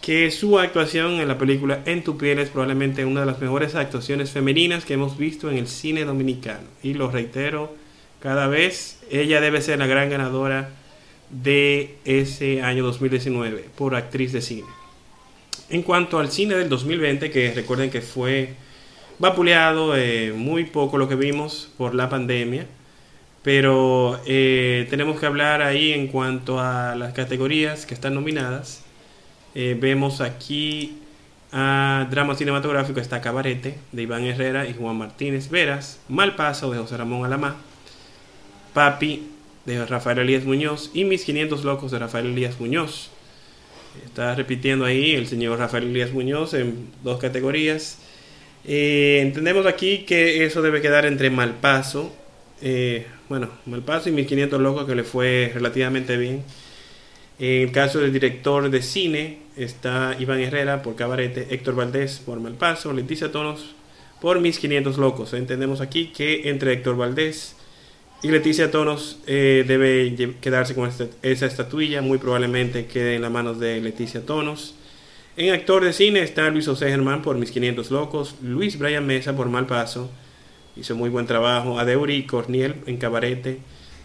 que 0.00 0.30
su 0.30 0.58
actuación 0.58 1.20
en 1.20 1.28
la 1.28 1.38
película 1.38 1.82
En 1.84 2.04
tu 2.04 2.16
piel 2.16 2.38
es 2.38 2.50
probablemente 2.50 3.04
una 3.04 3.20
de 3.20 3.26
las 3.26 3.40
mejores 3.40 3.74
actuaciones 3.74 4.30
femeninas 4.30 4.84
que 4.84 4.94
hemos 4.94 5.18
visto 5.18 5.50
en 5.50 5.58
el 5.58 5.68
cine 5.68 6.04
dominicano. 6.04 6.66
Y 6.82 6.94
lo 6.94 7.10
reitero, 7.10 7.74
cada 8.20 8.46
vez 8.46 9.00
ella 9.10 9.40
debe 9.40 9.60
ser 9.60 9.78
la 9.78 9.86
gran 9.86 10.08
ganadora 10.08 10.70
de 11.30 11.96
ese 12.04 12.62
año 12.62 12.84
2019 12.84 13.66
por 13.76 13.94
actriz 13.94 14.32
de 14.32 14.40
cine. 14.40 14.68
En 15.68 15.82
cuanto 15.82 16.18
al 16.18 16.30
cine 16.30 16.54
del 16.54 16.68
2020, 16.68 17.30
que 17.30 17.52
recuerden 17.52 17.90
que 17.90 18.00
fue 18.00 18.54
vapuleado, 19.18 19.96
eh, 19.96 20.32
muy 20.34 20.64
poco 20.64 20.96
lo 20.96 21.08
que 21.08 21.16
vimos 21.16 21.70
por 21.76 21.94
la 21.94 22.08
pandemia, 22.08 22.66
pero 23.48 24.20
eh, 24.26 24.86
tenemos 24.90 25.18
que 25.18 25.24
hablar 25.24 25.62
ahí 25.62 25.94
en 25.94 26.08
cuanto 26.08 26.60
a 26.60 26.94
las 26.94 27.14
categorías 27.14 27.86
que 27.86 27.94
están 27.94 28.12
nominadas. 28.12 28.84
Eh, 29.54 29.74
vemos 29.80 30.20
aquí 30.20 30.98
a 31.50 32.06
drama 32.10 32.34
cinematográfico 32.34 33.00
está 33.00 33.22
Cabarete 33.22 33.78
de 33.90 34.02
Iván 34.02 34.26
Herrera 34.26 34.68
y 34.68 34.74
Juan 34.74 34.98
Martínez 34.98 35.48
Veras, 35.48 35.98
Mal 36.10 36.36
Paso 36.36 36.70
de 36.70 36.76
José 36.76 36.98
Ramón 36.98 37.24
Alamá, 37.24 37.56
Papi 38.74 39.30
de 39.64 39.86
Rafael 39.86 40.18
Elías 40.18 40.44
Muñoz 40.44 40.90
y 40.92 41.04
Mis 41.04 41.24
500 41.24 41.64
Locos 41.64 41.90
de 41.90 42.00
Rafael 42.00 42.26
Elías 42.26 42.60
Muñoz. 42.60 43.08
Está 44.04 44.34
repitiendo 44.34 44.84
ahí 44.84 45.14
el 45.14 45.26
señor 45.26 45.58
Rafael 45.58 45.84
Elías 45.84 46.12
Muñoz 46.12 46.52
en 46.52 46.90
dos 47.02 47.18
categorías. 47.18 47.98
Eh, 48.66 49.20
entendemos 49.22 49.64
aquí 49.64 50.00
que 50.00 50.44
eso 50.44 50.60
debe 50.60 50.82
quedar 50.82 51.06
entre 51.06 51.30
Malpaso, 51.30 52.12
eh, 52.60 53.06
bueno, 53.28 53.48
Malpaso 53.66 54.08
y 54.08 54.12
1500 54.12 54.60
Locos 54.60 54.86
que 54.86 54.94
le 54.94 55.04
fue 55.04 55.50
relativamente 55.54 56.16
bien. 56.16 56.42
En 57.38 57.68
el 57.68 57.72
caso 57.72 58.00
del 58.00 58.12
director 58.12 58.68
de 58.68 58.82
cine 58.82 59.38
está 59.56 60.16
Iván 60.18 60.40
Herrera 60.40 60.82
por 60.82 60.96
Cabarete, 60.96 61.48
Héctor 61.50 61.76
Valdés 61.76 62.20
por 62.24 62.40
Malpaso, 62.40 62.92
Leticia 62.92 63.30
Tonos 63.30 63.74
por 64.20 64.40
Mis 64.40 64.58
500 64.58 64.98
Locos. 64.98 65.34
Entendemos 65.34 65.80
aquí 65.80 66.06
que 66.06 66.48
entre 66.48 66.72
Héctor 66.72 66.96
Valdés 66.96 67.54
y 68.22 68.28
Leticia 68.28 68.70
Tonos 68.70 69.20
eh, 69.26 69.64
debe 69.66 70.34
quedarse 70.40 70.74
con 70.74 70.90
esa 71.22 71.46
estatuilla, 71.46 72.02
muy 72.02 72.18
probablemente 72.18 72.86
quede 72.86 73.14
en 73.14 73.22
las 73.22 73.30
manos 73.30 73.60
de 73.60 73.80
Leticia 73.80 74.26
Tonos. 74.26 74.74
En 75.36 75.54
actor 75.54 75.84
de 75.84 75.92
cine 75.92 76.22
está 76.22 76.50
Luis 76.50 76.66
José 76.66 76.88
Germán 76.88 77.22
por 77.22 77.36
Mis 77.36 77.52
500 77.52 77.92
Locos, 77.92 78.34
Luis 78.42 78.76
Brian 78.76 79.06
Mesa 79.06 79.36
por 79.36 79.48
Mal 79.48 79.66
Paso, 79.66 80.10
hizo 80.78 80.94
muy 80.94 81.10
buen 81.10 81.26
trabajo, 81.26 81.78
Adeuri 81.78 82.24
Corniel 82.24 82.76
en 82.86 82.96
Cabarete, 82.96 83.58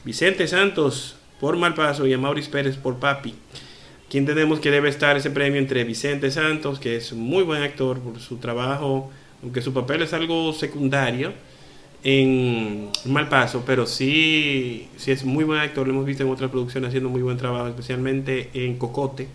Vicente 0.04 0.48
Santos 0.48 1.16
por 1.40 1.58
Mal 1.58 1.74
Paso 1.74 2.08
y 2.08 2.14
a 2.14 2.18
Maurice 2.18 2.50
Pérez 2.50 2.78
por 2.78 3.00
Papi. 3.00 3.36
Aquí 4.08 4.18
entendemos 4.18 4.60
que 4.60 4.72
debe 4.72 4.90
estar 4.90 5.18
ese 5.18 5.32
premio 5.32 5.60
entre 5.60 5.84
Vicente 5.84 6.32
Santos, 6.32 6.80
que 6.80 6.96
es 6.96 7.12
un 7.12 7.22
muy 7.22 7.44
buen 7.44 7.64
actor 7.64 8.00
por 8.00 8.20
su 8.20 8.38
trabajo, 8.38 9.12
aunque 9.42 9.62
su 9.62 9.74
papel 9.74 10.02
es 10.02 10.14
algo 10.14 10.54
secundario 10.54 11.34
en 12.04 12.90
Mal 13.06 13.30
Paso, 13.30 13.64
pero 13.66 13.86
sí, 13.86 14.88
sí 14.98 15.12
es 15.12 15.24
muy 15.24 15.44
buen 15.44 15.60
actor, 15.60 15.88
lo 15.88 15.94
hemos 15.94 16.06
visto 16.06 16.24
en 16.24 16.30
otras 16.30 16.52
producciones 16.52 16.90
haciendo 16.90 17.10
muy 17.10 17.22
buen 17.22 17.38
trabajo, 17.38 17.68
especialmente 17.68 18.50
en 18.54 18.78
Cocote 18.78 19.28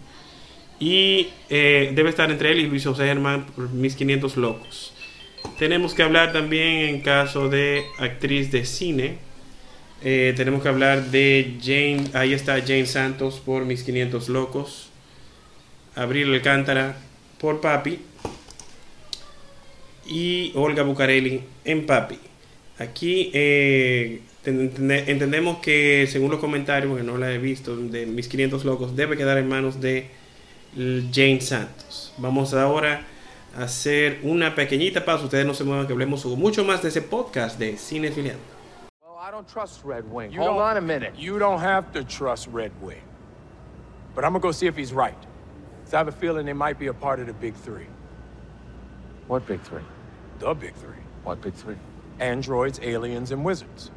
y 0.81 1.29
eh, 1.51 1.93
debe 1.95 2.11
estar 2.11 2.31
entre 2.31 2.53
él 2.53 2.61
y 2.61 2.67
Luis 2.67 2.85
José 2.85 3.07
Germán 3.07 3.47
por 3.47 3.71
Mis 3.71 3.97
500 3.97 4.37
Locos. 4.37 4.93
Tenemos 5.59 5.95
que 5.95 6.03
hablar 6.03 6.33
también 6.33 6.89
en 6.89 7.01
caso 7.01 7.49
de 7.49 7.85
actriz 7.99 8.53
de 8.53 8.65
cine. 8.65 9.19
Eh, 10.05 10.33
tenemos 10.37 10.63
que 10.63 10.69
hablar 10.69 11.11
de 11.11 11.59
Jane, 11.61 12.05
ahí 12.15 12.33
está 12.33 12.61
Jane 12.61 12.87
Santos 12.87 13.43
por 13.45 13.65
Mis 13.65 13.83
500 13.83 14.29
Locos. 14.29 14.91
Abril 15.97 16.33
Alcántara 16.33 16.97
por 17.41 17.61
Papi. 17.61 17.99
Y 20.07 20.53
Olga 20.55 20.85
Bucarelli 20.85 21.43
en 21.65 21.87
Papi. 21.87 22.19
Aquí 22.79 23.31
eh, 23.35 24.21
entendemos 24.45 25.59
que 25.59 26.07
según 26.09 26.31
los 26.31 26.39
comentarios, 26.39 26.97
que 26.97 27.03
no 27.03 27.19
la 27.19 27.33
he 27.33 27.39
visto, 27.39 27.77
de 27.77 28.07
Mis 28.07 28.29
500 28.29 28.65
Locos, 28.65 28.95
debe 28.95 29.17
quedar 29.17 29.39
en 29.39 29.49
manos 29.49 29.81
de 29.81 30.07
Jane 30.77 31.41
Santos. 31.41 32.15
Vamos 32.19 32.55
ahora 32.55 33.05
hacer 33.63 34.21
una 34.23 34.55
pequeñita 34.55 35.05
pausa. 35.05 35.25
Ustedes 35.25 35.47
no 35.47 35.53
se 35.55 35.65
muevan 35.65 35.87
que 35.87 35.93
hablemos 35.93 36.25
mucho 36.37 36.65
más 36.65 36.81
de 36.83 36.89
ese 36.89 37.03
podcast 37.03 37.59
de 37.59 37.77
Cine 37.77 38.11
Filiando. 38.11 38.41
Well, 39.03 39.17
I 39.21 39.31
don't 39.31 39.47
trust 39.49 39.85
Red 39.85 40.05
Wing. 40.11 40.31
You 40.33 40.41
Hold 40.41 40.57
don't- 40.59 40.63
on 40.71 40.77
a 40.77 40.81
minute. 40.81 41.15
You 41.19 41.39
don't 41.39 41.61
have 41.61 41.93
to 41.93 42.05
trust 42.05 42.49
Red 42.53 42.73
Wing. 42.81 43.03
But 44.15 44.25
I'm 44.25 44.33
gonna 44.33 44.41
go 44.41 44.53
see 44.53 44.67
if 44.67 44.77
he's 44.77 44.93
right. 44.93 45.17
'Cause 45.85 45.95
I 45.95 45.99
have 45.99 46.09
a 46.09 46.13
feeling 46.13 46.47
they 46.47 46.53
might 46.53 46.79
be 46.79 46.87
a 46.89 46.95
part 46.95 47.19
of 47.21 47.27
the 47.27 47.33
big 47.33 47.55
three. 47.55 47.87
What 49.27 49.47
big 49.47 49.61
three? 49.61 49.83
The 50.39 50.55
big 50.55 50.75
three. 50.75 51.03
What 51.25 51.41
big 51.41 51.55
three? 51.55 51.77
Androids, 52.21 52.81
aliens, 52.83 53.31
and 53.33 53.45
wizards. 53.45 53.91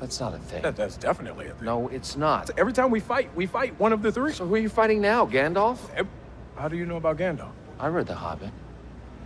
That's 0.00 0.20
not 0.20 0.34
a 0.34 0.38
thing. 0.38 0.62
That, 0.62 0.76
that's 0.76 0.96
definitely 0.96 1.46
a 1.46 1.54
thing. 1.54 1.64
No, 1.64 1.88
it's 1.88 2.16
not. 2.16 2.50
Every 2.58 2.72
time 2.72 2.90
we 2.90 3.00
fight, 3.00 3.30
we 3.34 3.46
fight 3.46 3.78
one 3.80 3.92
of 3.92 4.02
the 4.02 4.12
three. 4.12 4.32
So 4.32 4.46
who 4.46 4.54
are 4.54 4.58
you 4.58 4.68
fighting 4.68 5.00
now, 5.00 5.26
Gandalf? 5.26 5.78
How 6.56 6.68
do 6.68 6.76
you 6.76 6.84
know 6.86 6.96
about 6.96 7.16
Gandalf? 7.18 7.52
I 7.80 7.88
read 7.88 8.06
The 8.06 8.14
Hobbit 8.14 8.50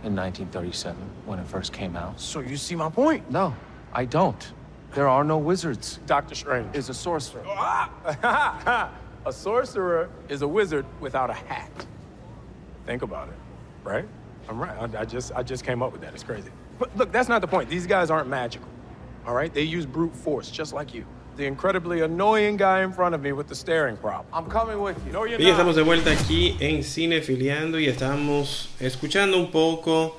in 0.03 0.15
1937 0.15 0.97
when 1.25 1.39
it 1.39 1.47
first 1.47 1.73
came 1.73 1.95
out. 1.95 2.19
So 2.19 2.39
you 2.39 2.57
see 2.57 2.75
my 2.75 2.89
point. 2.89 3.29
No, 3.29 3.55
I 3.93 4.05
don't. 4.05 4.53
There 4.93 5.07
are 5.07 5.23
no 5.23 5.37
wizards. 5.37 5.99
Doctor 6.05 6.35
Strange. 6.35 6.75
Is 6.75 6.89
a 6.89 6.93
sorcerer. 6.93 7.43
Ah! 7.47 8.91
a 9.25 9.31
sorcerer 9.31 10.09
is 10.27 10.41
a 10.41 10.47
wizard 10.47 10.85
without 10.99 11.29
a 11.29 11.33
hat. 11.33 11.85
Think 12.85 13.03
about 13.03 13.29
it, 13.29 13.35
right? 13.83 14.07
I'm 14.49 14.59
right. 14.59 14.95
I, 14.95 15.01
I 15.01 15.05
just 15.05 15.31
I 15.33 15.43
just 15.43 15.63
came 15.63 15.81
up 15.81 15.91
with 15.91 16.01
that. 16.01 16.13
It's 16.13 16.23
crazy. 16.23 16.49
But 16.79 16.95
look, 16.97 17.11
that's 17.11 17.29
not 17.29 17.41
the 17.41 17.47
point. 17.47 17.69
These 17.69 17.87
guys 17.87 18.09
aren't 18.09 18.27
magical. 18.27 18.67
All 19.25 19.35
right? 19.35 19.53
They 19.53 19.61
use 19.61 19.85
brute 19.85 20.15
force 20.15 20.49
just 20.49 20.73
like 20.73 20.93
you. 20.93 21.05
The 21.37 21.47
incredibly 21.47 22.01
annoying 22.01 22.57
guy 22.57 22.83
in 22.83 22.91
front 22.91 23.15
of 23.15 23.21
me 23.21 23.31
with 23.31 23.47
the 23.47 23.55
staring 23.55 23.97
problem. 23.97 24.25
I'm 24.33 24.49
coming 24.49 24.79
with 24.79 24.97
you. 25.05 25.13
No, 25.13 25.25
estamos 25.25 25.75
de 25.75 25.81
vuelta 25.81 26.11
aquí 26.11 26.55
en 26.59 26.83
Cine 26.83 27.21
Filiando 27.21 27.79
y 27.79 27.87
estamos 27.87 28.69
escuchando 28.79 29.37
un 29.37 29.49
poco 29.49 30.17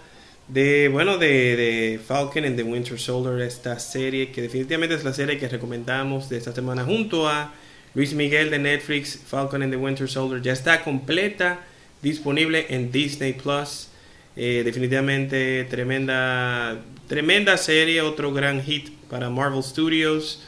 de, 0.49 0.88
bueno, 0.88 1.19
de, 1.19 1.57
de 1.57 1.99
Falcon 1.99 2.45
and 2.45 2.57
the 2.57 2.62
Winter 2.62 2.99
Soldier, 2.99 3.40
esta 3.40 3.78
serie 3.78 4.33
que 4.33 4.42
definitivamente 4.42 4.95
es 4.95 5.04
la 5.04 5.12
serie 5.12 5.38
que 5.38 5.49
recomendamos 5.49 6.28
de 6.28 6.38
esta 6.38 6.52
semana 6.52 6.85
junto 6.85 7.28
a 7.28 7.52
Luis 7.95 8.14
Miguel 8.14 8.50
de 8.50 8.59
Netflix, 8.59 9.19
Falcon 9.19 9.62
and 9.62 9.73
the 9.73 9.76
Winter 9.76 10.09
Soldier, 10.09 10.40
ya 10.40 10.52
está 10.52 10.83
completa, 10.83 11.61
disponible 12.00 12.66
en 12.71 12.90
Disney 12.90 13.35
Plus. 13.35 13.88
Eh, 14.35 14.62
definitivamente 14.64 15.64
tremenda, 15.64 16.81
tremenda 17.07 17.59
serie, 17.59 18.00
otro 18.00 18.33
gran 18.33 18.62
hit 18.62 18.88
para 19.11 19.28
Marvel 19.28 19.62
Studios. 19.62 20.42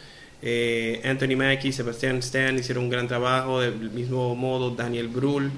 Eh, 0.46 1.00
Anthony 1.04 1.36
Mackie, 1.36 1.72
Sebastian 1.72 2.18
Stan 2.18 2.58
hicieron 2.58 2.84
un 2.84 2.90
gran 2.90 3.08
trabajo, 3.08 3.62
del 3.62 3.90
mismo 3.90 4.34
modo 4.36 4.72
Daniel 4.72 5.08
Brühl, 5.08 5.50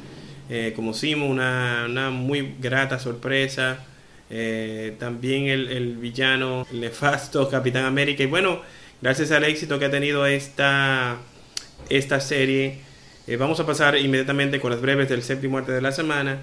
eh, 0.49 0.73
como 0.77 0.95
Simo, 0.95 1.27
una, 1.27 2.11
muy 2.13 2.55
grata 2.61 3.01
sorpresa. 3.01 3.85
Eh, 4.31 4.95
también 5.01 5.47
el, 5.47 5.97
villano 5.97 6.67
el 6.73 6.81
nefasto 6.81 7.49
Capitán 7.51 7.85
América. 7.85 8.23
Y 8.23 8.27
bueno, 8.27 8.61
gracias 9.03 9.33
al 9.33 9.43
éxito 9.43 9.81
que 9.81 9.87
ha 9.87 9.91
tenido 9.91 10.25
esta, 10.25 11.17
esta 11.89 12.21
serie, 12.21 12.79
vamos 13.41 13.59
a 13.59 13.67
pasar 13.67 13.99
inmediatamente 13.99 14.61
con 14.61 14.71
las 14.71 14.81
breves 14.81 15.09
del 15.09 15.25
séptimo 15.25 15.59
arte 15.59 15.73
de 15.73 15.81
la 15.81 15.91
semana. 15.91 16.39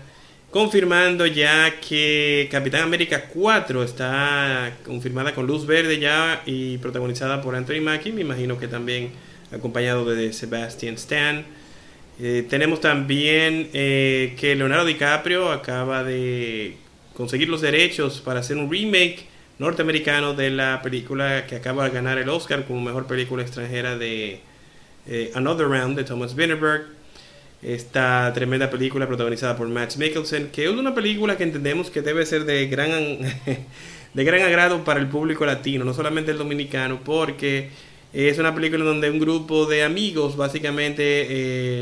Confirmando 0.53 1.25
ya 1.25 1.79
que 1.79 2.47
Capitán 2.51 2.83
América 2.83 3.23
4 3.33 3.83
está 3.83 4.71
confirmada 4.85 5.33
con 5.33 5.47
luz 5.47 5.65
verde 5.65 5.97
ya 5.97 6.43
y 6.45 6.77
protagonizada 6.77 7.41
por 7.41 7.55
Anthony 7.55 7.81
Mackie, 7.81 8.11
me 8.11 8.21
imagino 8.21 8.59
que 8.59 8.67
también 8.67 9.09
acompañado 9.51 10.05
de 10.05 10.31
Sebastian 10.31 10.93
Stan. 10.93 11.43
Eh, 12.19 12.45
tenemos 12.47 12.81
también 12.81 13.71
eh, 13.73 14.35
que 14.39 14.55
Leonardo 14.55 14.85
DiCaprio 14.85 15.51
acaba 15.51 16.03
de 16.03 16.77
conseguir 17.15 17.49
los 17.49 17.61
derechos 17.61 18.21
para 18.21 18.41
hacer 18.41 18.57
un 18.57 18.69
remake 18.69 19.25
norteamericano 19.57 20.35
de 20.35 20.51
la 20.51 20.83
película 20.83 21.47
que 21.47 21.55
acaba 21.55 21.85
de 21.85 21.95
ganar 21.95 22.19
el 22.19 22.29
Oscar 22.29 22.63
como 22.65 22.79
mejor 22.79 23.07
película 23.07 23.41
extranjera 23.41 23.97
de 23.97 24.39
eh, 25.07 25.31
Another 25.33 25.65
Round 25.65 25.97
de 25.97 26.03
Thomas 26.03 26.35
Vinterberg. 26.35 27.01
Esta 27.63 28.31
tremenda 28.33 28.69
película 28.69 29.07
protagonizada 29.07 29.55
por 29.55 29.67
Matt 29.69 29.95
Mikkelsen, 29.95 30.49
que 30.49 30.65
es 30.65 30.71
una 30.71 30.93
película 30.93 31.37
que 31.37 31.43
entendemos 31.43 31.89
que 31.89 32.01
debe 32.01 32.25
ser 32.25 32.45
de 32.45 32.67
gran, 32.67 32.91
de 34.13 34.23
gran 34.23 34.41
agrado 34.41 34.83
para 34.83 34.99
el 34.99 35.07
público 35.07 35.45
latino, 35.45 35.85
no 35.85 35.93
solamente 35.93 36.31
el 36.31 36.37
dominicano, 36.37 36.99
porque 37.03 37.69
es 38.11 38.37
una 38.37 38.53
película 38.53 38.83
donde 38.83 39.09
un 39.09 39.19
grupo 39.19 39.65
de 39.65 39.83
amigos 39.83 40.35
básicamente 40.35 41.03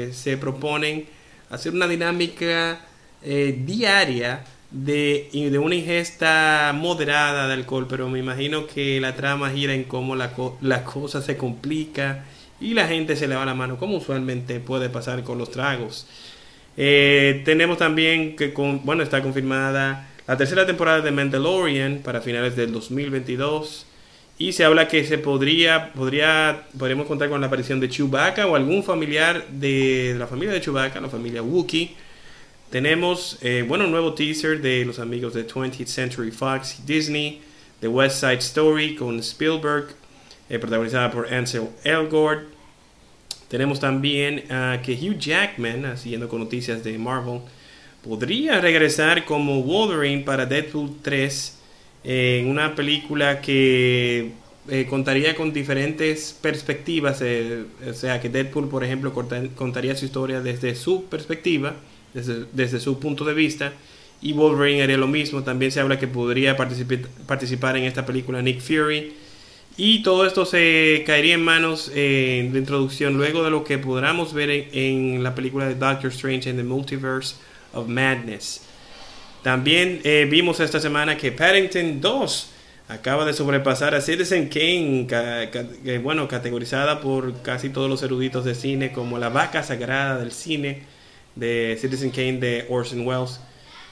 eh, 0.06 0.14
se 0.14 0.38
proponen 0.38 1.06
hacer 1.50 1.74
una 1.74 1.88
dinámica 1.88 2.86
eh, 3.24 3.60
diaria 3.66 4.44
de, 4.70 5.30
de, 5.34 5.60
una 5.60 5.76
ingesta 5.76 6.72
moderada 6.74 7.48
de 7.48 7.54
alcohol, 7.54 7.88
pero 7.90 8.08
me 8.08 8.20
imagino 8.20 8.68
que 8.68 9.02
la 9.02 9.16
trama 9.16 9.50
gira 9.50 9.74
en 9.74 9.84
cómo 9.84 10.16
la, 10.16 10.32
la 10.62 10.84
cosa 10.86 11.22
se 11.22 11.36
complica 11.36 12.24
y 12.62 12.74
la 12.74 12.88
gente 12.88 13.16
se 13.16 13.28
le 13.28 13.36
va 13.36 13.46
la 13.46 13.56
mano, 13.56 13.78
como 13.78 13.98
usualmente 13.98 14.60
puede 14.60 14.90
pasar 14.90 15.24
con 15.24 15.38
los 15.38 15.52
tragos. 15.52 16.08
Eh, 16.78 17.42
tenemos 17.44 17.78
también 17.78 18.36
que, 18.36 18.54
con, 18.54 18.86
bueno, 18.86 19.04
está 19.04 19.22
confirmada 19.22 20.08
la 20.28 20.38
tercera 20.38 20.66
temporada 20.66 21.02
de 21.02 21.12
Mandalorian 21.12 22.00
para 22.04 22.22
finales 22.22 22.56
del 22.56 22.72
2022. 22.72 23.88
Y 24.38 24.54
se 24.54 24.64
habla 24.64 24.88
que 24.88 25.04
se 25.04 25.18
podría, 25.18 25.92
podría, 25.94 26.64
podríamos 26.78 27.06
contar 27.06 27.30
con 27.30 27.42
la 27.42 27.48
aparición 27.48 27.80
de 27.80 27.90
Chewbacca 27.90 28.48
o 28.48 28.56
algún 28.56 28.84
familiar 28.84 29.46
de, 29.50 30.16
la 30.18 30.26
familia 30.26 30.54
de 30.54 30.62
Chewbacca, 30.62 31.00
la 31.00 31.10
familia 31.10 31.44
Wookiee. 31.44 31.96
Tenemos, 32.72 33.38
eh, 33.42 33.66
bueno, 33.68 33.86
un 33.86 33.92
nuevo 33.92 34.14
teaser 34.14 34.62
de 34.62 34.86
los 34.86 34.98
amigos 34.98 35.34
de 35.34 35.46
20th 35.46 35.86
Century 35.86 36.32
Fox 36.32 36.80
y 36.80 36.92
Disney, 36.92 37.42
The 37.82 37.88
West 37.88 38.22
Side 38.22 38.40
Story 38.40 38.96
con 38.96 39.20
Spielberg, 39.20 39.90
eh, 40.50 40.58
protagonizada 40.58 41.12
por 41.12 41.32
Ansel 41.32 41.68
Elgort. 41.84 42.51
Tenemos 43.52 43.82
también 43.82 44.46
uh, 44.46 44.82
que 44.82 44.94
Hugh 44.94 45.20
Jackman, 45.20 45.98
siguiendo 45.98 46.30
con 46.30 46.40
noticias 46.40 46.86
de 46.86 46.98
Marvel, 46.98 47.42
podría 48.02 48.62
regresar 48.62 49.26
como 49.26 49.62
Wolverine 49.62 50.24
para 50.24 50.46
Deadpool 50.46 50.96
3 51.02 51.58
en 52.06 52.48
una 52.48 52.76
película 52.76 53.42
que 53.42 54.32
eh, 54.70 54.88
contaría 54.90 55.36
con 55.36 55.52
diferentes 55.52 56.34
perspectivas, 56.42 57.22
eh, 57.22 57.66
o 57.90 57.94
sea 57.94 58.22
que 58.22 58.30
Deadpool, 58.30 58.70
por 58.70 58.86
ejemplo, 58.86 59.12
contaría 59.14 59.98
su 59.98 60.06
historia 60.06 60.40
desde 60.40 60.74
su 60.74 61.04
perspectiva, 61.10 61.76
desde, 62.14 62.80
su 62.80 63.02
punto 63.02 63.26
de 63.26 63.34
vista, 63.34 63.74
y 64.22 64.32
Wolverine 64.32 64.84
haría 64.84 64.98
lo 64.98 65.08
mismo. 65.08 65.44
También 65.44 65.74
se 65.74 65.82
habla 65.82 66.00
que 66.00 66.08
podría 66.08 66.56
participar 66.56 67.76
en 67.76 67.84
esta 67.84 68.06
película 68.06 68.42
Nick 68.42 68.62
Fury. 68.62 69.12
Y 69.78 70.04
todo 70.04 70.26
esto 70.26 70.46
se 70.46 71.04
caería 71.06 71.36
en 71.36 71.44
manos 71.44 71.92
eh, 71.96 72.50
de 72.52 72.60
introducción 72.60 73.16
luego 73.16 73.44
de 73.44 73.50
lo 73.50 73.64
que 73.64 73.78
podamos 73.78 74.34
ver 74.34 74.50
en, 74.50 75.24
la 75.24 75.34
película 75.34 75.66
de 75.66 75.76
Doctor 75.76 76.12
Strange 76.12 76.50
in 76.50 76.58
the 76.58 76.64
Multiverse 76.64 77.36
of 77.74 77.88
Madness. 77.88 78.62
También 79.44 80.02
eh, 80.04 80.28
vimos 80.30 80.60
esta 80.60 80.80
semana 80.80 81.18
que 81.18 81.32
Paddington 81.32 82.02
2 82.02 82.50
acaba 82.90 83.26
de 83.26 83.34
sobrepasar 83.34 83.96
a 83.96 84.02
Citizen 84.02 84.50
Kane, 84.50 85.08
bueno, 86.00 86.28
categorizada 86.28 87.00
por 87.00 87.42
casi 87.42 87.70
todos 87.70 87.90
los 87.90 88.04
eruditos 88.04 88.44
de 88.44 88.54
cine 88.54 88.92
como 88.92 89.18
la 89.18 89.30
vaca 89.30 89.64
sagrada 89.64 90.20
del 90.20 90.34
cine 90.34 90.84
de 91.36 91.78
Citizen 91.80 92.12
Kane 92.12 92.34
de 92.34 92.66
Orson 92.70 93.08
Welles. 93.08 93.40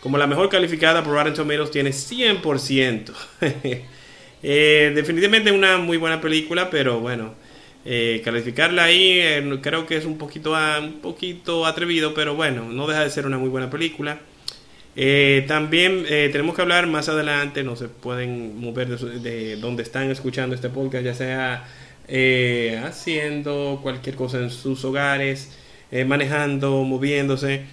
Como 0.01 0.17
la 0.17 0.27
mejor 0.27 0.49
calificada 0.49 1.03
por 1.03 1.13
Rotten 1.13 1.33
Tomatoes 1.33 1.71
tiene 1.71 1.91
100%. 1.91 3.13
Eh, 4.41 4.91
definitivamente 4.95 5.51
una 5.51 5.77
muy 5.77 5.97
buena 5.97 6.21
película, 6.21 6.69
pero 6.69 6.99
bueno, 6.99 7.33
eh, 7.85 8.21
calificarla 8.23 8.85
ahí 8.85 9.19
eh, 9.19 9.59
creo 9.61 9.85
que 9.85 9.97
es 9.97 10.05
un 10.05 10.17
poquito, 10.17 10.53
un 10.81 10.99
poquito 11.01 11.65
atrevido, 11.65 12.13
pero 12.13 12.35
bueno, 12.35 12.65
no 12.71 12.87
deja 12.87 13.03
de 13.03 13.09
ser 13.09 13.25
una 13.25 13.37
muy 13.37 13.49
buena 13.49 13.69
película. 13.69 14.19
también 15.47 16.05
tenemos 16.31 16.55
que 16.55 16.61
hablar 16.61 16.87
más 16.87 17.09
adelante, 17.09 17.63
no 17.63 17.75
se 17.75 17.87
pueden 17.89 18.59
mover 18.59 18.97
de, 18.97 19.55
donde 19.57 19.83
están 19.83 20.09
escuchando 20.11 20.55
este 20.55 20.69
podcast, 20.69 21.05
ya 21.05 21.13
sea 21.13 21.67
haciendo 22.85 23.79
cualquier 23.83 24.15
cosa 24.15 24.39
en 24.39 24.49
sus 24.49 24.83
hogares, 24.85 25.51
manejando, 26.05 26.83
moviéndose 26.83 27.65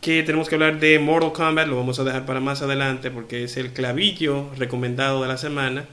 que 0.00 0.22
tenemos 0.22 0.48
que 0.48 0.54
hablar 0.54 0.80
de 0.80 0.98
Mortal 0.98 1.32
Kombat, 1.32 1.68
lo 1.68 1.76
vamos 1.76 1.98
a 1.98 2.04
dejar 2.04 2.24
para 2.24 2.40
más 2.40 2.62
adelante 2.62 3.10
porque 3.10 3.44
es 3.44 3.56
el 3.56 3.72
clavillo 3.72 4.50
recomendado 4.56 5.22
de 5.22 5.28
la 5.28 5.36
semana. 5.36 5.84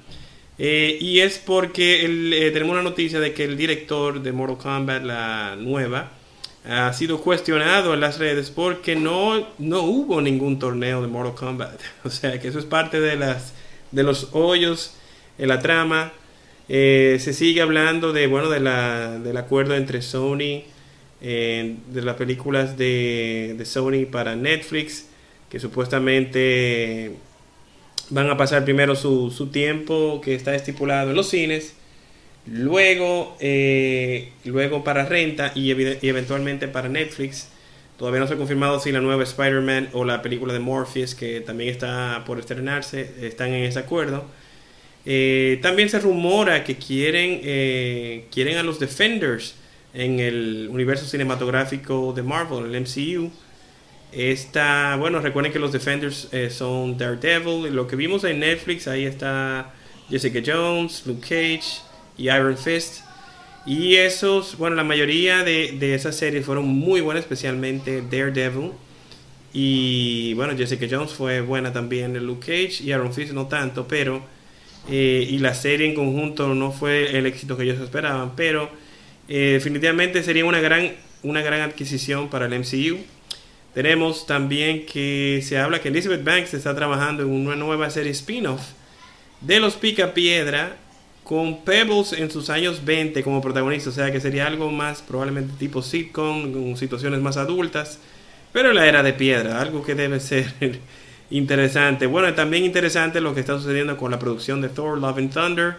Eh, 0.59 0.97
y 0.99 1.19
es 1.19 1.37
porque 1.37 2.05
eh, 2.05 2.51
tenemos 2.51 2.73
una 2.73 2.83
noticia 2.83 3.19
de 3.19 3.33
que 3.33 3.43
el 3.43 3.57
director 3.57 4.21
de 4.21 4.31
Mortal 4.31 4.57
Kombat, 4.57 5.03
la 5.03 5.55
nueva, 5.57 6.11
ha 6.67 6.91
sido 6.93 7.21
cuestionado 7.21 7.93
en 7.93 7.99
las 8.01 8.17
redes 8.17 8.49
porque 8.49 8.95
no, 8.95 9.47
no 9.57 9.81
hubo 9.81 10.21
ningún 10.21 10.57
torneo 10.57 11.01
de 11.01 11.07
Mortal 11.07 11.35
Kombat. 11.35 11.81
O 12.05 12.09
sea 12.09 12.39
que 12.39 12.47
eso 12.47 12.59
es 12.59 12.65
parte 12.65 12.99
de, 13.01 13.17
las, 13.17 13.53
de 13.91 14.03
los 14.03 14.29
hoyos 14.31 14.95
en 15.37 15.49
la 15.49 15.59
trama. 15.59 16.13
Eh, 16.69 17.17
se 17.19 17.33
sigue 17.33 17.61
hablando 17.61 18.13
de, 18.13 18.27
bueno, 18.27 18.49
de 18.49 18.59
la, 18.61 19.19
del 19.19 19.37
acuerdo 19.37 19.75
entre 19.75 20.01
Sony, 20.01 20.63
de 21.19 22.01
las 22.01 22.15
películas 22.15 22.77
de, 22.77 23.55
de 23.57 23.65
Sony 23.65 24.05
para 24.11 24.35
Netflix, 24.35 25.07
que 25.49 25.59
supuestamente 25.59 27.13
van 28.09 28.29
a 28.29 28.37
pasar 28.37 28.63
primero 28.63 28.95
su, 28.95 29.31
su 29.31 29.47
tiempo 29.47 30.21
que 30.21 30.35
está 30.35 30.55
estipulado 30.55 31.09
en 31.09 31.15
los 31.15 31.29
cines, 31.29 31.75
luego, 32.45 33.35
eh, 33.39 34.31
luego 34.45 34.83
para 34.83 35.05
renta 35.05 35.51
y, 35.55 35.71
eventualmente 35.71 36.67
para 36.67 36.89
Netflix. 36.89 37.49
Todavía 37.97 38.19
no 38.19 38.27
se 38.27 38.35
ha 38.35 38.37
confirmado 38.37 38.79
si 38.79 38.91
la 38.91 39.01
nueva 39.01 39.23
Spider-Man 39.23 39.89
o 39.93 40.05
la 40.05 40.21
película 40.21 40.53
de 40.53 40.59
Morpheus, 40.59 41.15
que 41.15 41.41
también 41.41 41.71
está 41.71 42.23
por 42.25 42.39
estrenarse, 42.39 43.09
están 43.21 43.53
en 43.53 43.63
ese 43.63 43.79
acuerdo. 43.79 44.25
Eh, 45.05 45.59
también 45.61 45.89
se 45.89 45.99
rumora 45.99 46.63
que 46.63 46.75
quieren, 46.75 47.39
eh, 47.43 48.25
quieren 48.31 48.57
a 48.57 48.63
los 48.63 48.79
Defenders 48.79 49.55
en 49.97 50.19
el 50.19 50.69
universo 50.71 51.05
cinematográfico 51.07 52.13
de 52.15 52.21
Marvel, 52.21 52.73
el 52.73 52.81
MCU. 52.81 53.31
Está, 54.11 54.95
bueno, 54.95 55.19
recuerden 55.19 55.51
que 55.51 55.57
los 55.57 55.71
Defenders 55.71 56.29
eh, 56.31 56.51
son 56.51 56.99
Daredevil. 56.99 57.73
Lo 57.73 57.87
que 57.87 57.95
vimos 57.95 58.23
en 58.23 58.39
Netflix, 58.39 58.87
ahí 58.87 59.05
está 59.05 59.73
Jessica 60.07 60.39
Jones, 60.45 61.03
Luke 61.07 61.21
Cage 61.21 61.81
y 62.15 62.25
Iron 62.29 62.55
Fist. 62.55 63.01
Y 63.65 63.95
esos, 63.95 64.55
bueno, 64.59 64.75
la 64.75 64.83
mayoría 64.83 65.43
de, 65.43 65.75
de 65.79 65.95
esas 65.95 66.15
series 66.15 66.45
fueron 66.45 66.67
muy 66.67 67.01
buenas, 67.01 67.23
especialmente 67.23 68.03
Daredevil. 68.03 68.73
Y 69.51 70.35
bueno, 70.35 70.55
Jessica 70.55 70.85
Jones 70.87 71.11
fue 71.11 71.41
buena 71.41 71.73
también, 71.73 72.13
Luke 72.23 72.45
Cage 72.45 72.83
y 72.83 72.91
Iron 72.91 73.11
Fist 73.13 73.33
no 73.33 73.47
tanto, 73.47 73.87
pero... 73.87 74.21
Eh, 74.89 75.27
y 75.29 75.39
la 75.39 75.53
serie 75.53 75.85
en 75.85 75.95
conjunto 75.95 76.53
no 76.55 76.71
fue 76.71 77.17
el 77.17 77.25
éxito 77.25 77.57
que 77.57 77.63
ellos 77.63 77.81
esperaban, 77.81 78.37
pero 78.37 78.69
eh, 79.27 79.53
definitivamente 79.53 80.23
sería 80.23 80.45
una 80.45 80.59
gran, 80.59 80.93
una 81.23 81.41
gran 81.41 81.61
adquisición 81.61 82.29
para 82.29 82.45
el 82.45 82.59
MCU. 82.59 82.99
Tenemos 83.73 84.25
también 84.25 84.85
que 84.85 85.41
se 85.43 85.57
habla 85.57 85.81
que 85.81 85.89
Elizabeth 85.89 86.23
Banks 86.23 86.53
está 86.53 86.75
trabajando 86.75 87.23
en 87.23 87.29
una 87.29 87.55
nueva 87.55 87.89
serie 87.89 88.11
spin-off 88.11 88.61
de 89.41 89.59
los 89.59 89.75
Pica 89.75 90.13
Piedra 90.13 90.77
con 91.23 91.63
Pebbles 91.65 92.13
en 92.13 92.31
sus 92.31 92.49
años 92.49 92.85
20 92.85 93.21
como 93.21 93.41
protagonista, 93.41 93.89
o 93.89 93.93
sea 93.93 94.11
que 94.11 94.21
sería 94.21 94.47
algo 94.47 94.71
más 94.71 95.01
probablemente 95.01 95.53
tipo 95.59 95.81
sitcom, 95.81 96.53
con 96.53 96.77
situaciones 96.77 97.19
más 97.19 97.35
adultas, 97.35 97.99
pero 98.53 98.69
en 98.69 98.75
la 98.75 98.87
era 98.87 99.03
de 99.03 99.11
piedra, 99.11 99.59
algo 99.59 99.83
que 99.83 99.93
debe 99.93 100.21
ser 100.21 100.53
interesante. 101.29 102.05
Bueno, 102.05 102.33
también 102.33 102.63
interesante 102.63 103.19
lo 103.19 103.33
que 103.33 103.41
está 103.41 103.57
sucediendo 103.57 103.97
con 103.97 104.09
la 104.09 104.19
producción 104.19 104.61
de 104.61 104.69
Thor 104.69 104.97
Love 104.99 105.17
and 105.17 105.33
Thunder, 105.33 105.75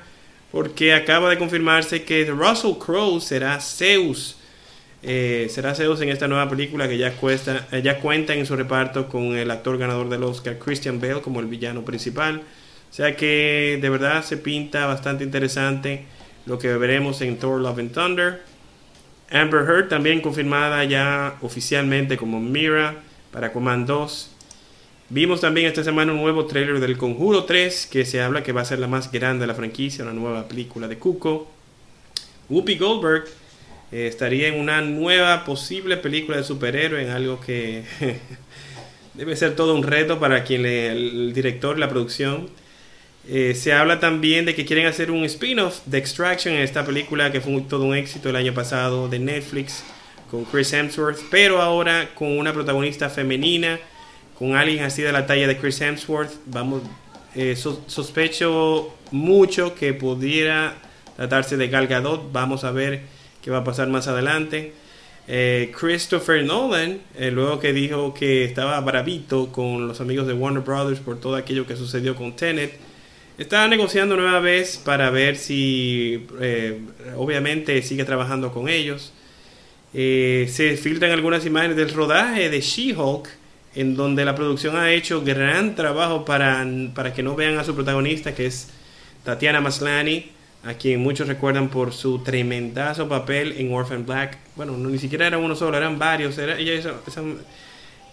porque 0.50 0.94
acaba 0.94 1.30
de 1.30 1.38
confirmarse 1.38 2.04
que 2.04 2.24
Russell 2.24 2.78
Crowe 2.78 3.20
será 3.20 3.60
Zeus 3.60 4.38
eh, 5.02 5.46
será 5.50 5.74
Zeus 5.76 6.00
en 6.00 6.08
esta 6.08 6.26
nueva 6.26 6.48
película 6.48 6.88
que 6.88 6.98
ya, 6.98 7.12
cuesta, 7.16 7.68
eh, 7.70 7.82
ya 7.82 8.00
cuenta 8.00 8.34
en 8.34 8.46
su 8.46 8.56
reparto 8.56 9.08
con 9.08 9.36
el 9.36 9.50
actor 9.50 9.78
ganador 9.78 10.08
del 10.08 10.24
Oscar 10.24 10.58
Christian 10.58 11.00
Bale 11.00 11.20
como 11.20 11.40
el 11.40 11.46
villano 11.46 11.84
principal. 11.84 12.42
O 12.90 12.92
sea 12.92 13.14
que 13.14 13.78
de 13.80 13.90
verdad 13.90 14.24
se 14.24 14.38
pinta 14.38 14.86
bastante 14.86 15.22
interesante 15.22 16.06
lo 16.46 16.58
que 16.58 16.68
veremos 16.76 17.20
en 17.20 17.38
Thor 17.38 17.60
Love 17.60 17.78
and 17.78 17.92
Thunder. 17.92 18.42
Amber 19.30 19.60
Heard 19.60 19.88
también 19.88 20.20
confirmada 20.20 20.82
ya 20.84 21.36
oficialmente 21.42 22.16
como 22.16 22.40
Mira 22.40 22.96
para 23.30 23.52
Command 23.52 23.86
2. 23.86 24.30
Vimos 25.10 25.40
también 25.40 25.66
esta 25.66 25.82
semana 25.82 26.12
un 26.12 26.20
nuevo 26.20 26.44
trailer 26.44 26.80
del 26.80 26.98
Conjuro 26.98 27.44
3 27.44 27.86
que 27.86 28.04
se 28.04 28.20
habla 28.20 28.42
que 28.42 28.52
va 28.52 28.60
a 28.60 28.66
ser 28.66 28.78
la 28.78 28.88
más 28.88 29.10
grande 29.10 29.40
de 29.40 29.46
la 29.46 29.54
franquicia, 29.54 30.04
una 30.04 30.12
nueva 30.12 30.46
película 30.46 30.86
de 30.86 30.98
Cuco. 30.98 31.50
Whoopi 32.50 32.76
Goldberg 32.76 33.24
eh, 33.90 34.06
estaría 34.06 34.48
en 34.48 34.60
una 34.60 34.82
nueva 34.82 35.46
posible 35.46 35.96
película 35.96 36.36
de 36.36 36.44
superhéroe, 36.44 37.02
en 37.02 37.08
algo 37.08 37.40
que 37.40 37.84
debe 39.14 39.34
ser 39.34 39.56
todo 39.56 39.74
un 39.74 39.82
reto 39.82 40.20
para 40.20 40.44
quien 40.44 40.60
le, 40.60 40.92
el 40.92 41.32
director, 41.32 41.78
la 41.78 41.88
producción. 41.88 42.50
Eh, 43.26 43.54
se 43.54 43.72
habla 43.72 44.00
también 44.00 44.44
de 44.44 44.54
que 44.54 44.66
quieren 44.66 44.84
hacer 44.84 45.10
un 45.10 45.24
spin-off 45.24 45.86
de 45.86 45.96
Extraction 45.96 46.52
en 46.52 46.60
esta 46.60 46.84
película 46.84 47.32
que 47.32 47.40
fue 47.40 47.58
todo 47.62 47.84
un 47.84 47.94
éxito 47.94 48.28
el 48.28 48.36
año 48.36 48.52
pasado 48.52 49.08
de 49.08 49.18
Netflix 49.18 49.84
con 50.30 50.44
Chris 50.44 50.70
Hemsworth, 50.74 51.20
pero 51.30 51.62
ahora 51.62 52.10
con 52.14 52.36
una 52.36 52.52
protagonista 52.52 53.08
femenina, 53.08 53.80
con 54.38 54.54
alguien 54.56 54.84
así 54.84 55.02
de 55.02 55.12
la 55.12 55.26
talla 55.26 55.46
de 55.46 55.56
Chris 55.58 55.80
Hemsworth. 55.80 56.32
Vamos, 56.46 56.82
eh, 57.34 57.56
so- 57.56 57.82
sospecho 57.86 58.94
mucho 59.10 59.74
que 59.74 59.94
pudiera 59.94 60.74
tratarse 61.16 61.56
de 61.56 61.68
Gal 61.68 61.86
Gadot. 61.88 62.30
Vamos 62.32 62.64
a 62.64 62.70
ver 62.70 63.02
qué 63.42 63.50
va 63.50 63.58
a 63.58 63.64
pasar 63.64 63.88
más 63.88 64.06
adelante. 64.06 64.72
Eh, 65.26 65.72
Christopher 65.78 66.42
Nolan, 66.44 67.00
eh, 67.18 67.30
luego 67.30 67.58
que 67.60 67.72
dijo 67.72 68.14
que 68.14 68.44
estaba 68.44 68.80
bravito 68.80 69.52
con 69.52 69.86
los 69.86 70.00
amigos 70.00 70.26
de 70.26 70.32
Warner 70.32 70.62
Brothers 70.62 71.00
por 71.00 71.20
todo 71.20 71.36
aquello 71.36 71.66
que 71.66 71.76
sucedió 71.76 72.14
con 72.14 72.34
Tenet, 72.34 72.72
está 73.36 73.68
negociando 73.68 74.16
nueva 74.16 74.40
vez 74.40 74.78
para 74.78 75.10
ver 75.10 75.36
si, 75.36 76.26
obviamente, 77.16 77.82
sigue 77.82 78.04
trabajando 78.04 78.52
con 78.52 78.68
ellos. 78.70 79.12
Se 79.92 80.78
filtran 80.80 81.12
algunas 81.12 81.44
imágenes 81.46 81.76
del 81.76 81.92
rodaje 81.92 82.48
de 82.50 82.60
She-Hulk, 82.60 83.28
en 83.78 83.94
donde 83.94 84.24
la 84.24 84.34
producción 84.34 84.76
ha 84.76 84.90
hecho 84.92 85.22
gran 85.22 85.76
trabajo 85.76 86.24
para, 86.24 86.66
para 86.94 87.14
que 87.14 87.22
no 87.22 87.36
vean 87.36 87.58
a 87.58 87.64
su 87.64 87.76
protagonista, 87.76 88.34
que 88.34 88.46
es 88.46 88.70
Tatiana 89.22 89.60
Maslany, 89.60 90.32
a 90.64 90.74
quien 90.74 91.00
muchos 91.00 91.28
recuerdan 91.28 91.68
por 91.68 91.92
su 91.92 92.18
tremendazo 92.24 93.08
papel 93.08 93.54
en 93.56 93.72
Orphan 93.72 94.04
Black. 94.04 94.36
Bueno, 94.56 94.76
no, 94.76 94.88
ni 94.88 94.98
siquiera 94.98 95.28
era 95.28 95.38
uno 95.38 95.54
solo, 95.54 95.76
eran 95.76 95.96
varios. 95.96 96.36
Esa, 96.38 96.92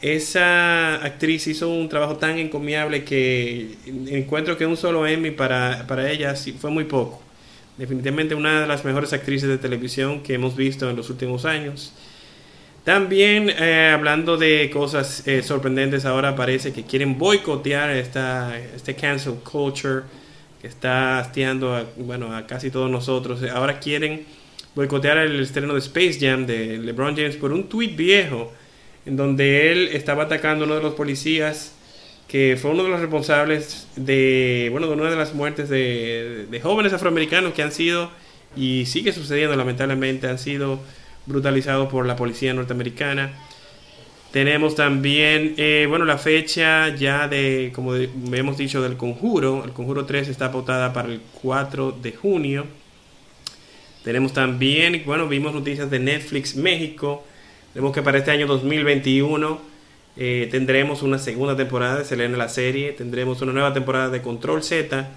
esa 0.04 1.04
actriz 1.04 1.48
hizo 1.48 1.68
un 1.68 1.90
trabajo 1.90 2.18
tan 2.18 2.38
encomiable 2.38 3.04
que 3.04 3.76
encuentro 3.88 4.58
que 4.60 4.68
un 4.68 4.78
solo 4.78 5.08
Emmy 5.08 5.32
para, 5.32 5.88
para 5.88 6.12
ella 6.12 6.36
sí, 6.36 6.52
fue 6.54 6.70
muy 6.70 6.84
poco. 6.84 7.24
Definitivamente 7.80 8.36
una 8.36 8.62
de 8.62 8.68
las 8.68 8.86
mejores 8.86 9.14
actrices 9.14 9.50
de 9.50 9.58
televisión 9.58 10.22
que 10.22 10.36
hemos 10.36 10.56
visto 10.56 10.88
en 10.88 10.96
los 10.96 11.10
últimos 11.10 11.44
años. 11.44 11.92
También 12.86 13.50
eh, 13.50 13.90
hablando 13.92 14.38
de 14.38 14.70
cosas 14.70 15.28
eh, 15.28 15.42
sorprendentes, 15.42 16.06
ahora 16.06 16.36
parece 16.36 16.72
que 16.72 16.84
quieren 16.84 17.18
boicotear 17.18 17.90
esta, 17.90 18.60
este 18.60 18.94
cancel 18.96 19.34
culture 19.44 20.04
que 20.62 20.68
está 20.68 21.18
hastiando 21.18 21.76
a, 21.76 21.84
bueno, 21.98 22.36
a 22.36 22.46
casi 22.46 22.70
todos 22.70 22.92
nosotros. 22.92 23.42
Ahora 23.52 23.80
quieren 23.80 24.28
boicotear 24.76 25.18
el 25.18 25.40
estreno 25.40 25.74
de 25.74 25.80
Space 25.80 26.20
Jam 26.22 26.46
de 26.46 26.78
LeBron 26.78 27.16
James 27.16 27.38
por 27.38 27.52
un 27.54 27.68
tweet 27.68 27.96
viejo 27.96 28.54
en 29.08 29.18
donde 29.18 29.72
él 29.72 29.90
estaba 29.94 30.26
atacando 30.26 30.66
a 30.66 30.68
uno 30.68 30.76
de 30.76 30.84
los 30.84 30.94
policías 30.94 31.74
que 32.28 32.56
fue 32.62 32.70
uno 32.70 32.84
de 32.84 32.90
los 32.90 33.00
responsables 33.00 33.88
de, 33.96 34.68
bueno, 34.72 34.86
de 34.86 34.94
una 34.94 35.10
de 35.10 35.16
las 35.16 35.34
muertes 35.34 35.70
de, 35.70 36.46
de 36.52 36.62
jóvenes 36.62 36.94
afroamericanos 36.94 37.54
que 37.54 37.64
han 37.64 37.72
sido 37.72 38.12
y 38.56 38.86
sigue 38.86 39.12
sucediendo 39.12 39.56
lamentablemente, 39.56 40.28
han 40.28 40.38
sido 40.38 40.80
brutalizados 41.26 41.88
por 41.90 42.06
la 42.06 42.16
policía 42.16 42.54
norteamericana. 42.54 43.34
Tenemos 44.32 44.76
también, 44.76 45.54
eh, 45.58 45.86
bueno, 45.88 46.04
la 46.04 46.18
fecha 46.18 46.94
ya 46.94 47.28
de, 47.28 47.72
como 47.74 47.96
hemos 47.96 48.58
dicho, 48.58 48.82
del 48.82 48.98
conjuro. 48.98 49.64
El 49.64 49.72
conjuro 49.72 50.06
3 50.06 50.28
está 50.28 50.52
pautada 50.52 50.92
para 50.92 51.08
el 51.08 51.22
4 51.42 51.94
de 52.02 52.12
junio. 52.12 52.66
Tenemos 54.04 54.34
también, 54.34 55.04
bueno, 55.06 55.28
vimos 55.28 55.54
noticias 55.54 55.90
de 55.90 56.00
Netflix 56.00 56.56
México. 56.56 57.24
Tenemos 57.74 57.94
que 57.94 58.02
para 58.02 58.18
este 58.18 58.32
año 58.32 58.46
2021 58.46 59.62
eh, 60.18 60.48
tendremos 60.52 61.02
una 61.02 61.18
segunda 61.18 61.56
temporada 61.56 62.00
de 62.00 62.06
Selena 62.06 62.38
la 62.38 62.50
serie. 62.50 62.92
Tendremos 62.92 63.42
una 63.42 63.54
nueva 63.54 63.74
temporada 63.74 64.10
de 64.10 64.22
Control 64.22 64.62
Z. 64.64 65.10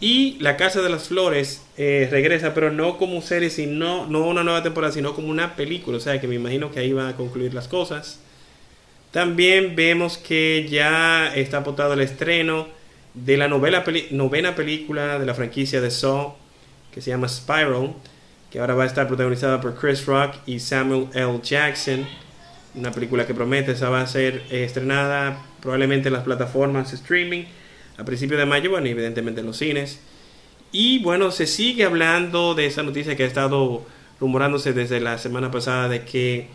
Y 0.00 0.36
La 0.40 0.56
Casa 0.56 0.82
de 0.82 0.90
las 0.90 1.08
Flores 1.08 1.62
eh, 1.76 2.08
regresa, 2.10 2.52
pero 2.52 2.70
no 2.70 2.98
como 2.98 3.22
serie, 3.22 3.50
sino 3.50 4.06
no 4.06 4.26
una 4.26 4.42
nueva 4.42 4.62
temporada, 4.62 4.92
sino 4.92 5.14
como 5.14 5.28
una 5.28 5.56
película. 5.56 5.96
O 5.96 6.00
sea 6.00 6.20
que 6.20 6.26
me 6.26 6.34
imagino 6.34 6.70
que 6.70 6.80
ahí 6.80 6.92
van 6.92 7.08
a 7.08 7.16
concluir 7.16 7.54
las 7.54 7.68
cosas. 7.68 8.20
También 9.12 9.76
vemos 9.76 10.18
que 10.18 10.66
ya 10.68 11.32
está 11.34 11.58
apuntado 11.58 11.92
el 11.94 12.00
estreno 12.00 12.66
de 13.14 13.36
la 13.36 13.46
novela 13.46 13.84
novena 14.10 14.56
película 14.56 15.20
de 15.20 15.26
la 15.26 15.34
franquicia 15.34 15.80
de 15.80 15.90
Saw, 15.90 16.34
que 16.92 17.00
se 17.00 17.10
llama 17.10 17.28
Spiral, 17.28 17.94
que 18.50 18.58
ahora 18.58 18.74
va 18.74 18.82
a 18.82 18.86
estar 18.86 19.06
protagonizada 19.06 19.60
por 19.60 19.76
Chris 19.76 20.04
Rock 20.06 20.34
y 20.46 20.58
Samuel 20.58 21.06
L. 21.14 21.38
Jackson. 21.42 22.06
Una 22.74 22.90
película 22.90 23.24
que 23.24 23.34
promete, 23.34 23.72
esa 23.72 23.88
va 23.88 24.00
a 24.00 24.06
ser 24.08 24.42
eh, 24.50 24.64
estrenada 24.64 25.40
probablemente 25.62 26.08
en 26.08 26.14
las 26.14 26.24
plataformas 26.24 26.92
streaming 26.92 27.44
a 27.96 28.04
principios 28.04 28.38
de 28.38 28.46
mayo, 28.46 28.70
bueno, 28.70 28.86
evidentemente 28.86 29.40
en 29.40 29.46
los 29.46 29.56
cines. 29.56 30.00
Y 30.72 30.98
bueno, 30.98 31.30
se 31.30 31.46
sigue 31.46 31.84
hablando 31.84 32.54
de 32.54 32.66
esa 32.66 32.82
noticia 32.82 33.16
que 33.16 33.22
ha 33.22 33.26
estado 33.26 33.86
rumorándose 34.20 34.72
desde 34.72 35.00
la 35.00 35.18
semana 35.18 35.50
pasada 35.50 35.88
de 35.88 36.04
que 36.04 36.48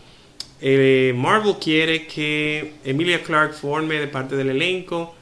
eh, 0.60 1.14
Marvel 1.16 1.54
quiere 1.58 2.06
que 2.06 2.74
Emilia 2.84 3.22
Clarke 3.22 3.54
forme 3.54 4.06
parte 4.08 4.36
del 4.36 4.50
elenco 4.50 5.14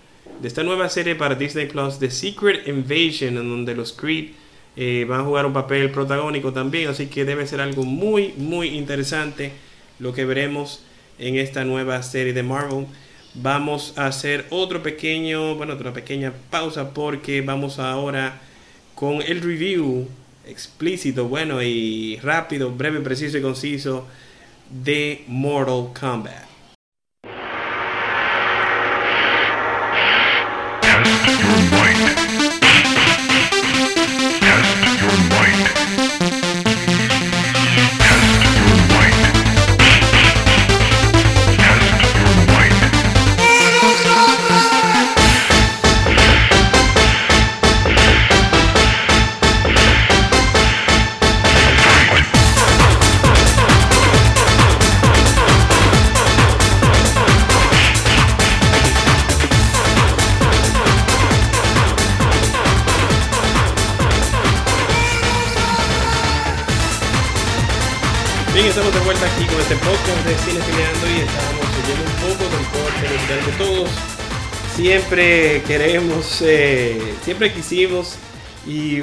de 0.42 0.48
esta 0.48 0.62
nueva 0.62 0.88
serie 0.88 1.14
para 1.14 1.34
Disney 1.34 1.66
Plus, 1.66 1.98
The 1.98 2.10
Secret 2.10 2.66
Invasion, 2.66 3.36
en 3.36 3.48
donde 3.48 3.74
los 3.74 3.92
Creed 3.92 4.30
eh, 4.76 5.04
van 5.08 5.20
a 5.20 5.24
jugar 5.24 5.46
un 5.46 5.52
papel 5.52 5.90
protagónico 5.90 6.52
también. 6.52 6.88
Así 6.88 7.06
que 7.06 7.24
debe 7.24 7.46
ser 7.46 7.60
algo 7.60 7.84
muy, 7.84 8.34
muy 8.36 8.68
interesante 8.68 9.52
lo 9.98 10.12
que 10.12 10.24
veremos 10.24 10.82
en 11.18 11.36
esta 11.36 11.64
nueva 11.64 12.02
serie 12.02 12.32
de 12.32 12.42
Marvel. 12.42 12.86
Vamos 13.40 13.94
a 13.96 14.06
hacer 14.06 14.46
otro 14.50 14.82
pequeño, 14.82 15.54
bueno, 15.54 15.74
otra 15.74 15.92
pequeña 15.92 16.32
pausa 16.50 16.92
porque 16.92 17.40
vamos 17.40 17.78
ahora 17.78 18.40
con 18.96 19.22
el 19.22 19.40
review 19.42 20.08
explícito, 20.44 21.28
bueno 21.28 21.62
y 21.62 22.16
rápido, 22.16 22.72
breve, 22.72 23.00
preciso 23.00 23.38
y 23.38 23.42
conciso 23.42 24.08
de 24.70 25.24
Mortal 25.28 25.92
Kombat. 25.98 26.47
Queremos, 75.68 76.40
eh, 76.40 76.98
siempre 77.22 77.52
quisimos 77.52 78.16
y 78.66 79.02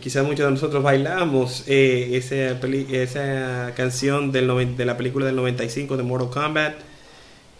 quizás 0.00 0.24
muchos 0.24 0.46
de 0.46 0.50
nosotros 0.50 0.82
bailamos 0.82 1.64
eh, 1.66 2.16
esa, 2.16 3.74
canción 3.76 4.32
del 4.32 4.78
de 4.78 4.84
la 4.86 4.96
película 4.96 5.26
del 5.26 5.36
95 5.36 5.98
de 5.98 6.02
Mortal 6.02 6.30
Kombat 6.30 6.74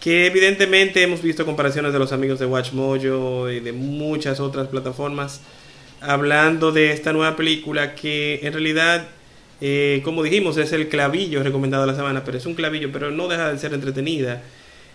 que 0.00 0.24
evidentemente 0.24 1.02
hemos 1.02 1.20
visto 1.20 1.44
comparaciones 1.44 1.92
de 1.92 1.98
los 1.98 2.12
amigos 2.12 2.38
de 2.38 2.46
Watch 2.46 2.72
Mojo 2.72 3.50
y 3.50 3.60
de 3.60 3.72
muchas 3.74 4.40
otras 4.40 4.68
plataformas 4.68 5.42
hablando 6.00 6.72
de 6.72 6.92
esta 6.92 7.12
nueva 7.12 7.36
película 7.36 7.94
que 7.94 8.40
en 8.42 8.54
realidad 8.54 9.06
eh, 9.60 10.00
como 10.02 10.22
dijimos 10.22 10.56
es 10.56 10.72
el 10.72 10.88
clavillo 10.88 11.42
recomendado 11.42 11.84
de 11.84 11.92
la 11.92 11.96
semana 11.96 12.24
pero 12.24 12.38
es 12.38 12.46
un 12.46 12.54
clavillo 12.54 12.88
pero 12.90 13.10
no 13.10 13.28
deja 13.28 13.52
de 13.52 13.58
ser 13.58 13.74
entretenida 13.74 14.42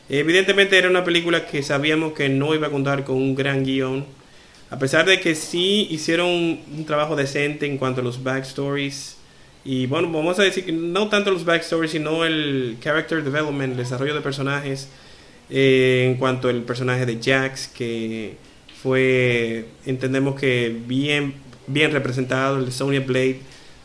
evidentemente 0.09 0.77
era 0.77 0.89
una 0.89 1.03
película 1.03 1.45
que 1.45 1.63
sabíamos 1.63 2.13
que 2.13 2.29
no 2.29 2.53
iba 2.55 2.67
a 2.67 2.71
contar 2.71 3.03
con 3.03 3.15
un 3.17 3.35
gran 3.35 3.63
guion 3.63 4.05
a 4.71 4.77
pesar 4.77 5.05
de 5.05 5.19
que 5.19 5.33
sí 5.33 5.87
hicieron 5.89 6.27
un, 6.29 6.85
trabajo 6.85 7.15
decente 7.15 7.65
en 7.65 7.77
cuanto 7.77 8.01
a 8.01 8.03
los 8.03 8.23
backstories 8.23 9.17
y 9.65 9.87
bueno, 9.87 10.11
vamos 10.11 10.39
a 10.39 10.43
decir 10.43 10.65
que 10.65 10.71
no 10.71 11.09
tanto 11.09 11.31
los 11.31 11.43
backstories, 11.43 11.91
sino 11.91 12.23
el 12.23 12.77
character 12.81 13.23
development, 13.23 13.71
el 13.73 13.77
desarrollo 13.77 14.15
de 14.15 14.21
personajes. 14.21 14.89
eh, 15.49 16.05
en 16.07 16.17
cuanto 16.17 16.47
al 16.49 16.61
personaje 16.61 17.05
de 17.05 17.19
Jax, 17.21 17.67
que 17.69 18.37
fue, 18.81 19.65
entendemos 19.85 20.39
que 20.39 20.75
bien, 20.87 21.33
bien 21.67 21.91
representado, 21.91 22.59
el 22.59 22.65
de 22.65 22.71
Sonya 22.71 22.99
Blade, 23.01 23.39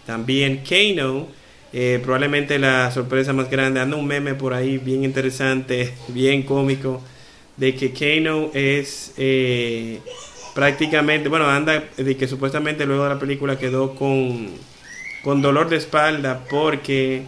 también 0.07 0.63
Kano. 0.69 1.29
Eh, 1.75 1.99
probablemente 2.03 2.59
la 2.59 2.91
sorpresa 2.93 3.33
más 3.33 3.51
grande, 3.51 3.81
anda 3.81 3.97
un 3.97 4.07
meme 4.07 4.35
por 4.35 4.55
ahí 4.55 4.79
bien 4.79 5.05
interesante, 5.05 5.93
bien 6.09 6.45
cómico, 6.45 7.03
de 7.57 7.75
que 7.75 7.93
Kano 7.93 8.51
es 8.55 9.13
eh, 9.17 9.99
prácticamente, 10.55 11.29
bueno, 11.29 11.51
anda 11.51 11.85
de 11.97 12.17
que 12.17 12.29
supuestamente 12.29 12.87
luego 12.87 13.03
de 13.03 13.11
la 13.11 13.19
película 13.19 13.59
quedó 13.59 13.95
con 13.95 14.49
con 15.25 15.41
dolor 15.43 15.71
de 15.71 15.77
espalda 15.79 16.45
porque 16.51 17.23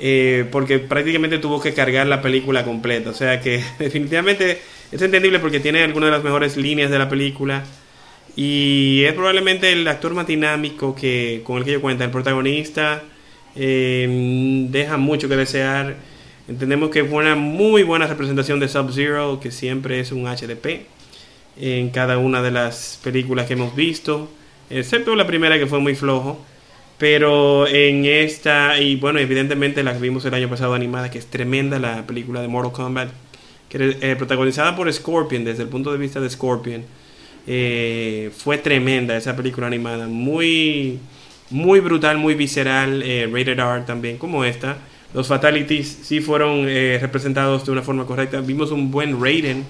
eh, 0.00 0.46
porque 0.50 0.78
prácticamente 0.78 1.38
tuvo 1.38 1.60
que 1.60 1.74
cargar 1.74 2.06
la 2.06 2.22
película 2.22 2.64
completa. 2.64 3.10
O 3.10 3.14
sea 3.14 3.40
que 3.40 3.62
definitivamente 3.78 4.60
es 4.90 5.02
entendible 5.02 5.38
porque 5.38 5.60
tiene 5.60 5.82
algunas 5.84 6.08
de 6.08 6.16
las 6.16 6.24
mejores 6.24 6.56
líneas 6.56 6.90
de 6.90 6.98
la 6.98 7.08
película. 7.08 7.64
Y 8.36 9.04
es 9.04 9.14
probablemente 9.14 9.72
el 9.72 9.86
actor 9.88 10.14
más 10.14 10.26
dinámico 10.26 10.94
que, 10.94 11.42
con 11.44 11.58
el 11.58 11.64
que 11.64 11.72
yo 11.72 11.80
cuenta. 11.80 12.04
El 12.04 12.10
protagonista 12.10 13.02
eh, 13.58 14.66
deja 14.70 14.96
mucho 14.96 15.28
que 15.28 15.36
desear. 15.36 15.96
Entendemos 16.46 16.90
que 16.90 17.04
fue 17.04 17.18
una 17.18 17.34
muy 17.34 17.82
buena 17.82 18.06
representación 18.06 18.60
de 18.60 18.68
Sub-Zero, 18.68 19.40
que 19.40 19.50
siempre 19.50 20.00
es 20.00 20.12
un 20.12 20.24
HDP 20.24 20.86
en 21.60 21.90
cada 21.90 22.18
una 22.18 22.40
de 22.40 22.52
las 22.52 23.00
películas 23.02 23.46
que 23.46 23.54
hemos 23.54 23.74
visto, 23.74 24.30
excepto 24.70 25.16
la 25.16 25.26
primera 25.26 25.58
que 25.58 25.66
fue 25.66 25.80
muy 25.80 25.94
flojo. 25.94 26.40
Pero 26.98 27.68
en 27.68 28.04
esta, 28.04 28.80
y 28.80 28.96
bueno, 28.96 29.20
evidentemente 29.20 29.84
la 29.84 29.92
que 29.92 30.00
vimos 30.00 30.24
el 30.24 30.34
año 30.34 30.48
pasado 30.48 30.74
animada, 30.74 31.10
que 31.10 31.18
es 31.18 31.26
tremenda, 31.26 31.78
la 31.78 32.06
película 32.06 32.40
de 32.40 32.48
Mortal 32.48 32.72
Kombat, 32.72 33.10
que 33.68 33.96
eh, 34.00 34.16
protagonizada 34.16 34.74
por 34.74 34.92
Scorpion, 34.92 35.44
desde 35.44 35.62
el 35.62 35.68
punto 35.68 35.92
de 35.92 35.98
vista 35.98 36.20
de 36.20 36.28
Scorpion. 36.28 36.84
Eh, 37.46 38.30
fue 38.36 38.58
tremenda 38.58 39.16
esa 39.16 39.36
película 39.36 39.68
animada, 39.68 40.08
muy, 40.08 40.98
muy 41.50 41.80
brutal, 41.80 42.18
muy 42.18 42.34
visceral, 42.34 43.02
eh, 43.02 43.26
rated 43.26 43.58
R 43.58 43.82
también, 43.86 44.18
como 44.18 44.44
esta. 44.44 44.78
Los 45.14 45.28
fatalities 45.28 46.00
sí 46.02 46.20
fueron 46.20 46.66
representados 46.66 47.64
de 47.64 47.72
una 47.72 47.80
forma 47.80 48.04
correcta. 48.04 48.42
Vimos 48.42 48.70
un 48.70 48.90
buen 48.90 49.18
rating. 49.18 49.62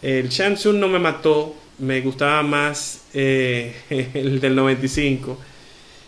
El 0.00 0.28
Tsung 0.28 0.76
no 0.76 0.86
me 0.86 1.00
mató, 1.00 1.56
me 1.78 2.00
gustaba 2.00 2.44
más 2.44 3.06
el 3.12 4.40
del 4.40 4.54
95 4.54 5.36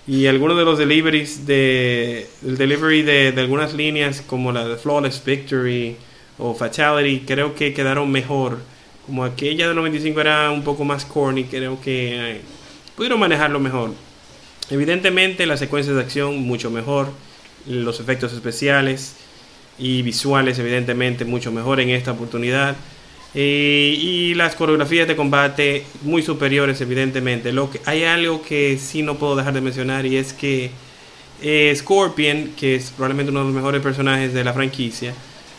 y 0.07 0.27
algunos 0.27 0.59
de 0.59 0.65
los 0.65 0.79
deliveries 0.79 1.47
de 1.47 2.27
el 2.45 2.59
delivery 2.59 3.03
de, 3.03 3.33
algunas 3.39 3.73
líneas 3.73 4.21
como 4.21 4.53
la 4.53 4.67
de 4.69 4.77
Flawless 4.77 5.23
Victory 5.25 5.97
o 6.39 6.55
Fatality 6.55 7.25
creo 7.25 7.55
que 7.55 7.73
quedaron 7.73 8.11
mejor 8.11 8.59
como 9.07 9.25
aquella 9.25 9.69
del 9.69 9.77
95 9.77 10.21
era 10.21 10.51
un 10.51 10.63
poco 10.63 10.85
más 10.85 11.07
corny 11.07 11.45
creo 11.45 11.81
que 11.81 12.33
eh, 12.33 12.41
pudieron 12.95 13.19
manejarlo 13.19 13.59
mejor 13.61 13.93
evidentemente 14.71 15.47
las 15.47 15.59
secuencias 15.59 15.97
de 15.97 16.03
acción 16.03 16.39
mucho 16.39 16.71
mejor 16.71 17.13
los 17.67 18.01
efectos 18.01 18.33
especiales 18.33 19.15
y 19.79 20.03
visuales 20.03 20.59
evidentemente 20.59 21.25
mucho 21.25 21.51
mejor 21.51 21.81
en 21.81 21.91
esta 21.91 22.13
oportunidad 22.13 22.77
eh, 23.35 23.99
y 23.99 24.35
las 24.35 24.55
coreografías 24.55 25.09
de 25.09 25.17
combate 25.17 25.85
muy 26.03 26.23
superiores, 26.23 26.81
evidentemente. 26.81 27.53
Lo 27.53 27.69
que, 27.69 27.81
hay 27.85 28.05
algo 28.05 28.43
que 28.43 28.79
sí 28.79 29.03
no 29.03 29.17
puedo 29.17 29.35
dejar 29.35 29.55
de 29.55 29.61
mencionar 29.61 30.07
y 30.07 30.17
es 30.17 30.33
que 30.33 30.71
eh, 31.43 31.75
Scorpion, 31.77 32.53
que 32.57 32.77
es 32.77 32.91
probablemente 32.93 33.33
uno 33.33 33.41
de 33.41 33.47
los 33.47 33.55
mejores 33.55 33.83
personajes 33.83 34.33
de 34.33 34.45
la 34.45 34.53
franquicia, 34.53 35.13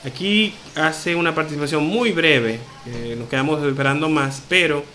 aquí 0.06 0.54
hace 0.76 1.16
una 1.16 1.36
participación 1.36 1.84
muy 1.86 2.14
breve. 2.14 2.60
Eh, 2.88 3.16
nos 3.20 3.28
quedamos 3.28 3.62
esperando 3.66 4.08
más, 4.08 4.42
pero 4.48 4.86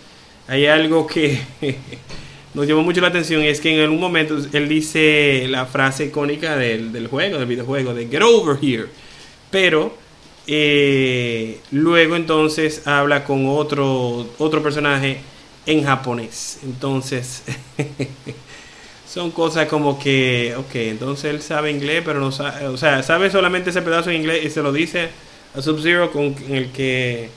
hay 0.47 0.65
algo 0.65 1.05
que 1.05 1.39
nos 2.53 2.67
llamó 2.67 2.83
mucho 2.83 3.01
la 3.01 3.07
atención 3.07 3.41
es 3.43 3.61
que 3.61 3.73
en 3.73 3.81
algún 3.81 3.99
momento 3.99 4.37
él 4.51 4.67
dice 4.67 5.45
la 5.49 5.65
frase 5.65 6.05
icónica 6.05 6.55
del, 6.57 6.91
del 6.91 7.07
juego, 7.07 7.37
del 7.37 7.47
videojuego, 7.47 7.93
de 7.93 8.07
Get 8.07 8.21
over 8.21 8.57
here. 8.61 8.87
Pero 9.49 9.93
eh, 10.47 11.59
luego 11.71 12.15
entonces 12.15 12.87
habla 12.87 13.23
con 13.23 13.47
otro, 13.47 14.27
otro 14.37 14.61
personaje 14.61 15.19
en 15.65 15.83
japonés. 15.83 16.59
Entonces, 16.63 17.43
son 19.07 19.31
cosas 19.31 19.67
como 19.67 19.99
que, 19.99 20.55
ok, 20.57 20.75
entonces 20.75 21.33
él 21.33 21.41
sabe 21.41 21.71
inglés, 21.71 22.01
pero 22.05 22.19
no 22.19 22.31
sabe, 22.31 22.67
o 22.67 22.77
sea, 22.77 23.03
sabe 23.03 23.29
solamente 23.29 23.69
ese 23.69 23.81
pedazo 23.81 24.09
en 24.09 24.17
inglés 24.17 24.45
y 24.45 24.49
se 24.49 24.61
lo 24.61 24.73
dice 24.73 25.09
a 25.55 25.61
Sub-Zero 25.61 26.11
con 26.11 26.35
el 26.49 26.71
que, 26.71 27.29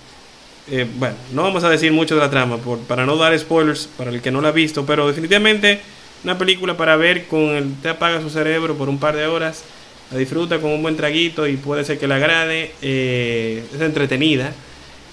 eh, 0.70 0.86
bueno, 0.96 1.16
no 1.32 1.42
vamos 1.42 1.64
a 1.64 1.70
decir 1.70 1.92
mucho 1.92 2.14
de 2.14 2.20
la 2.20 2.30
trama 2.30 2.58
por, 2.58 2.78
para 2.80 3.04
no 3.06 3.16
dar 3.16 3.38
spoilers 3.38 3.88
para 3.98 4.10
el 4.10 4.22
que 4.22 4.30
no 4.30 4.40
la 4.40 4.48
ha 4.48 4.52
visto, 4.52 4.86
pero 4.86 5.06
definitivamente 5.06 5.80
una 6.22 6.38
película 6.38 6.76
para 6.76 6.96
ver 6.96 7.26
con 7.26 7.50
el, 7.50 7.74
te 7.82 7.90
apaga 7.90 8.20
su 8.20 8.30
cerebro 8.30 8.76
por 8.76 8.88
un 8.88 8.98
par 8.98 9.16
de 9.16 9.26
horas 9.26 9.64
la 10.10 10.18
disfruta 10.18 10.60
con 10.60 10.70
un 10.70 10.82
buen 10.82 10.96
traguito 10.96 11.46
y 11.46 11.56
puede 11.56 11.84
ser 11.84 11.98
que 11.98 12.06
le 12.06 12.14
agrade. 12.14 12.72
Eh, 12.82 13.64
es 13.74 13.80
entretenida, 13.80 14.52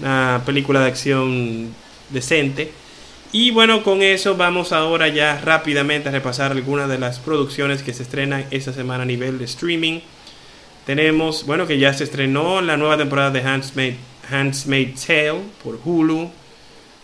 una 0.00 0.42
película 0.44 0.80
de 0.80 0.86
acción 0.86 1.74
decente. 2.10 2.70
Y 3.32 3.50
bueno, 3.50 3.82
con 3.82 4.02
eso 4.02 4.36
vamos 4.36 4.72
ahora 4.72 5.08
ya 5.08 5.40
rápidamente 5.40 6.10
a 6.10 6.12
repasar 6.12 6.52
algunas 6.52 6.88
de 6.88 6.98
las 6.98 7.18
producciones 7.18 7.82
que 7.82 7.94
se 7.94 8.02
estrenan 8.02 8.44
esta 8.50 8.72
semana 8.72 9.04
a 9.04 9.06
nivel 9.06 9.38
de 9.38 9.46
streaming. 9.46 10.00
Tenemos, 10.84 11.46
bueno, 11.46 11.66
que 11.66 11.78
ya 11.78 11.94
se 11.94 12.04
estrenó 12.04 12.60
la 12.60 12.76
nueva 12.76 12.98
temporada 12.98 13.30
de 13.30 13.42
Handsmaid's 14.32 15.06
Tale 15.06 15.40
por 15.62 15.78
Hulu. 15.84 16.30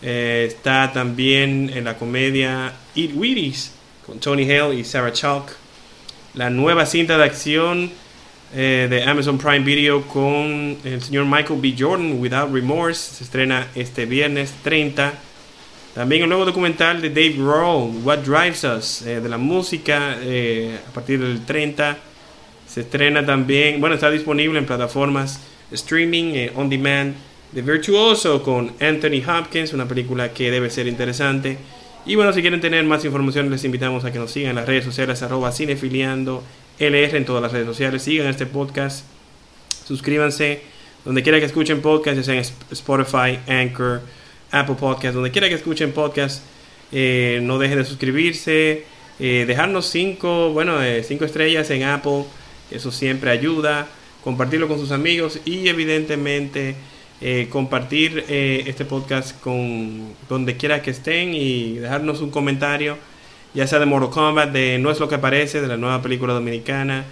Eh, 0.01 0.45
está 0.47 0.91
también 0.93 1.69
en 1.73 1.83
la 1.83 1.97
comedia 1.97 2.73
Eat 2.95 3.11
Wheaties 3.13 3.73
con 4.05 4.19
Tony 4.19 4.49
Hale 4.49 4.75
y 4.75 4.83
Sarah 4.85 5.11
Chalk 5.11 5.57
la 6.35 6.49
nueva 6.49 6.85
cinta 6.85 7.17
de 7.17 7.23
acción 7.25 7.91
eh, 8.55 8.87
de 8.89 9.03
Amazon 9.03 9.37
Prime 9.37 9.59
Video 9.59 10.03
con 10.03 10.77
el 10.83 11.01
señor 11.01 11.25
Michael 11.25 11.59
B. 11.59 11.75
Jordan, 11.77 12.19
Without 12.19 12.53
Remorse, 12.53 13.15
se 13.15 13.23
estrena 13.25 13.67
este 13.75 14.05
viernes 14.05 14.53
30. 14.63 15.13
También 15.95 16.23
el 16.23 16.29
nuevo 16.29 16.45
documental 16.45 17.01
de 17.01 17.09
Dave 17.09 17.33
Grohl, 17.33 17.91
What 18.03 18.19
Drives 18.19 18.63
Us, 18.63 19.01
eh, 19.01 19.19
de 19.19 19.27
la 19.27 19.37
música, 19.37 20.13
a 20.13 20.93
partir 20.93 21.19
del 21.19 21.45
30. 21.45 21.97
Se 22.67 22.81
estrena 22.81 23.25
también, 23.25 23.81
bueno, 23.81 23.95
está 23.95 24.09
disponible 24.09 24.59
en 24.59 24.65
plataformas 24.65 25.41
streaming, 25.71 26.49
on 26.55 26.69
demand, 26.69 27.15
de 27.51 27.61
Virtuoso 27.61 28.43
con 28.43 28.73
Anthony 28.79 29.23
Hopkins, 29.27 29.73
una 29.73 29.87
película 29.87 30.33
que 30.33 30.51
debe 30.51 30.69
ser 30.69 30.87
interesante. 30.87 31.57
Y 32.05 32.15
bueno, 32.15 32.31
si 32.33 32.41
quieren 32.41 32.61
tener 32.61 32.83
más 32.85 33.03
información, 33.05 33.49
les 33.49 33.63
invitamos 33.63 34.05
a 34.05 34.11
que 34.11 34.19
nos 34.19 34.31
sigan 34.31 34.51
en 34.51 34.55
las 34.55 34.67
redes 34.67 34.85
sociales, 34.85 35.21
arroba 35.21 35.51
cinefiliando 35.51 36.43
LR 36.79 37.17
en 37.17 37.25
todas 37.25 37.41
las 37.41 37.51
redes 37.51 37.67
sociales. 37.67 38.03
Sigan 38.03 38.27
este 38.27 38.45
podcast, 38.45 39.05
suscríbanse 39.85 40.61
donde 41.05 41.23
quiera 41.23 41.39
que 41.39 41.45
escuchen 41.45 41.81
podcast, 41.81 42.17
ya 42.17 42.23
sea 42.23 42.35
en 42.35 42.45
Spotify, 42.71 43.39
Anchor, 43.47 44.01
Apple 44.51 44.75
Podcast, 44.79 45.15
donde 45.15 45.31
quiera 45.31 45.49
que 45.49 45.55
escuchen 45.55 45.91
podcast. 45.91 46.43
Eh, 46.91 47.39
no 47.43 47.59
dejen 47.59 47.77
de 47.77 47.85
suscribirse, 47.85 48.85
eh, 49.19 49.45
dejarnos 49.47 49.85
cinco, 49.85 50.51
bueno, 50.51 50.81
eh, 50.81 51.03
cinco 51.03 51.25
estrellas 51.25 51.69
en 51.69 51.83
Apple, 51.83 52.25
eso 52.71 52.91
siempre 52.91 53.29
ayuda. 53.29 53.87
Compartirlo 54.23 54.67
con 54.67 54.79
sus 54.79 54.91
amigos 54.91 55.39
y 55.45 55.67
evidentemente 55.67 56.75
eh, 57.21 57.47
compartir 57.49 58.25
eh, 58.29 58.63
este 58.67 58.85
podcast 58.85 59.39
con 59.41 60.13
donde 60.29 60.55
quiera 60.57 60.81
que 60.81 60.91
estén 60.91 61.33
y 61.33 61.75
dejarnos 61.75 62.21
un 62.21 62.31
comentario, 62.31 62.97
ya 63.53 63.67
sea 63.67 63.79
de 63.79 63.85
Mortal 63.85 64.09
Kombat, 64.09 64.51
de 64.51 64.79
No 64.79 64.89
es 64.89 64.99
lo 64.99 65.09
que 65.09 65.17
parece, 65.17 65.61
de 65.61 65.67
la 65.67 65.77
nueva 65.77 66.01
película 66.01 66.33
dominicana, 66.33 67.05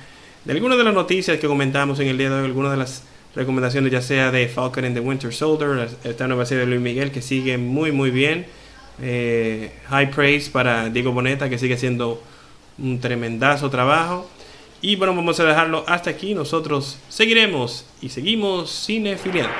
de 0.45 0.53
algunas 0.53 0.77
de 0.77 0.83
las 0.85 0.93
noticias 0.93 1.37
que 1.39 1.47
comentamos 1.47 1.99
en 1.99 2.07
el 2.07 2.17
día 2.17 2.29
de 2.29 2.35
hoy, 2.35 2.45
algunas 2.45 2.71
de 2.71 2.77
las 2.77 3.03
recomendaciones, 3.35 3.91
ya 3.91 4.01
sea 4.01 4.31
de 4.31 4.47
Falcon 4.47 4.85
and 4.85 4.95
the 4.95 5.01
Winter 5.01 5.33
Soldier, 5.33 5.89
esta 6.03 6.27
nueva 6.27 6.45
serie 6.45 6.65
de 6.65 6.71
Luis 6.71 6.81
Miguel 6.81 7.11
que 7.11 7.21
sigue 7.21 7.57
muy, 7.57 7.91
muy 7.91 8.09
bien. 8.09 8.45
Eh, 9.01 9.71
high 9.89 10.09
praise 10.09 10.49
para 10.49 10.89
Diego 10.89 11.11
Boneta 11.11 11.49
que 11.49 11.57
sigue 11.57 11.75
haciendo 11.75 12.23
un 12.79 12.99
tremendazo 12.99 13.69
trabajo. 13.69 14.29
Y 14.81 14.95
bueno, 14.95 15.15
vamos 15.15 15.39
a 15.39 15.45
dejarlo 15.45 15.83
hasta 15.87 16.09
aquí. 16.09 16.33
Nosotros 16.33 16.99
seguiremos 17.09 17.85
y 18.01 18.09
seguimos 18.09 18.85
cinefiliando. 18.85 19.53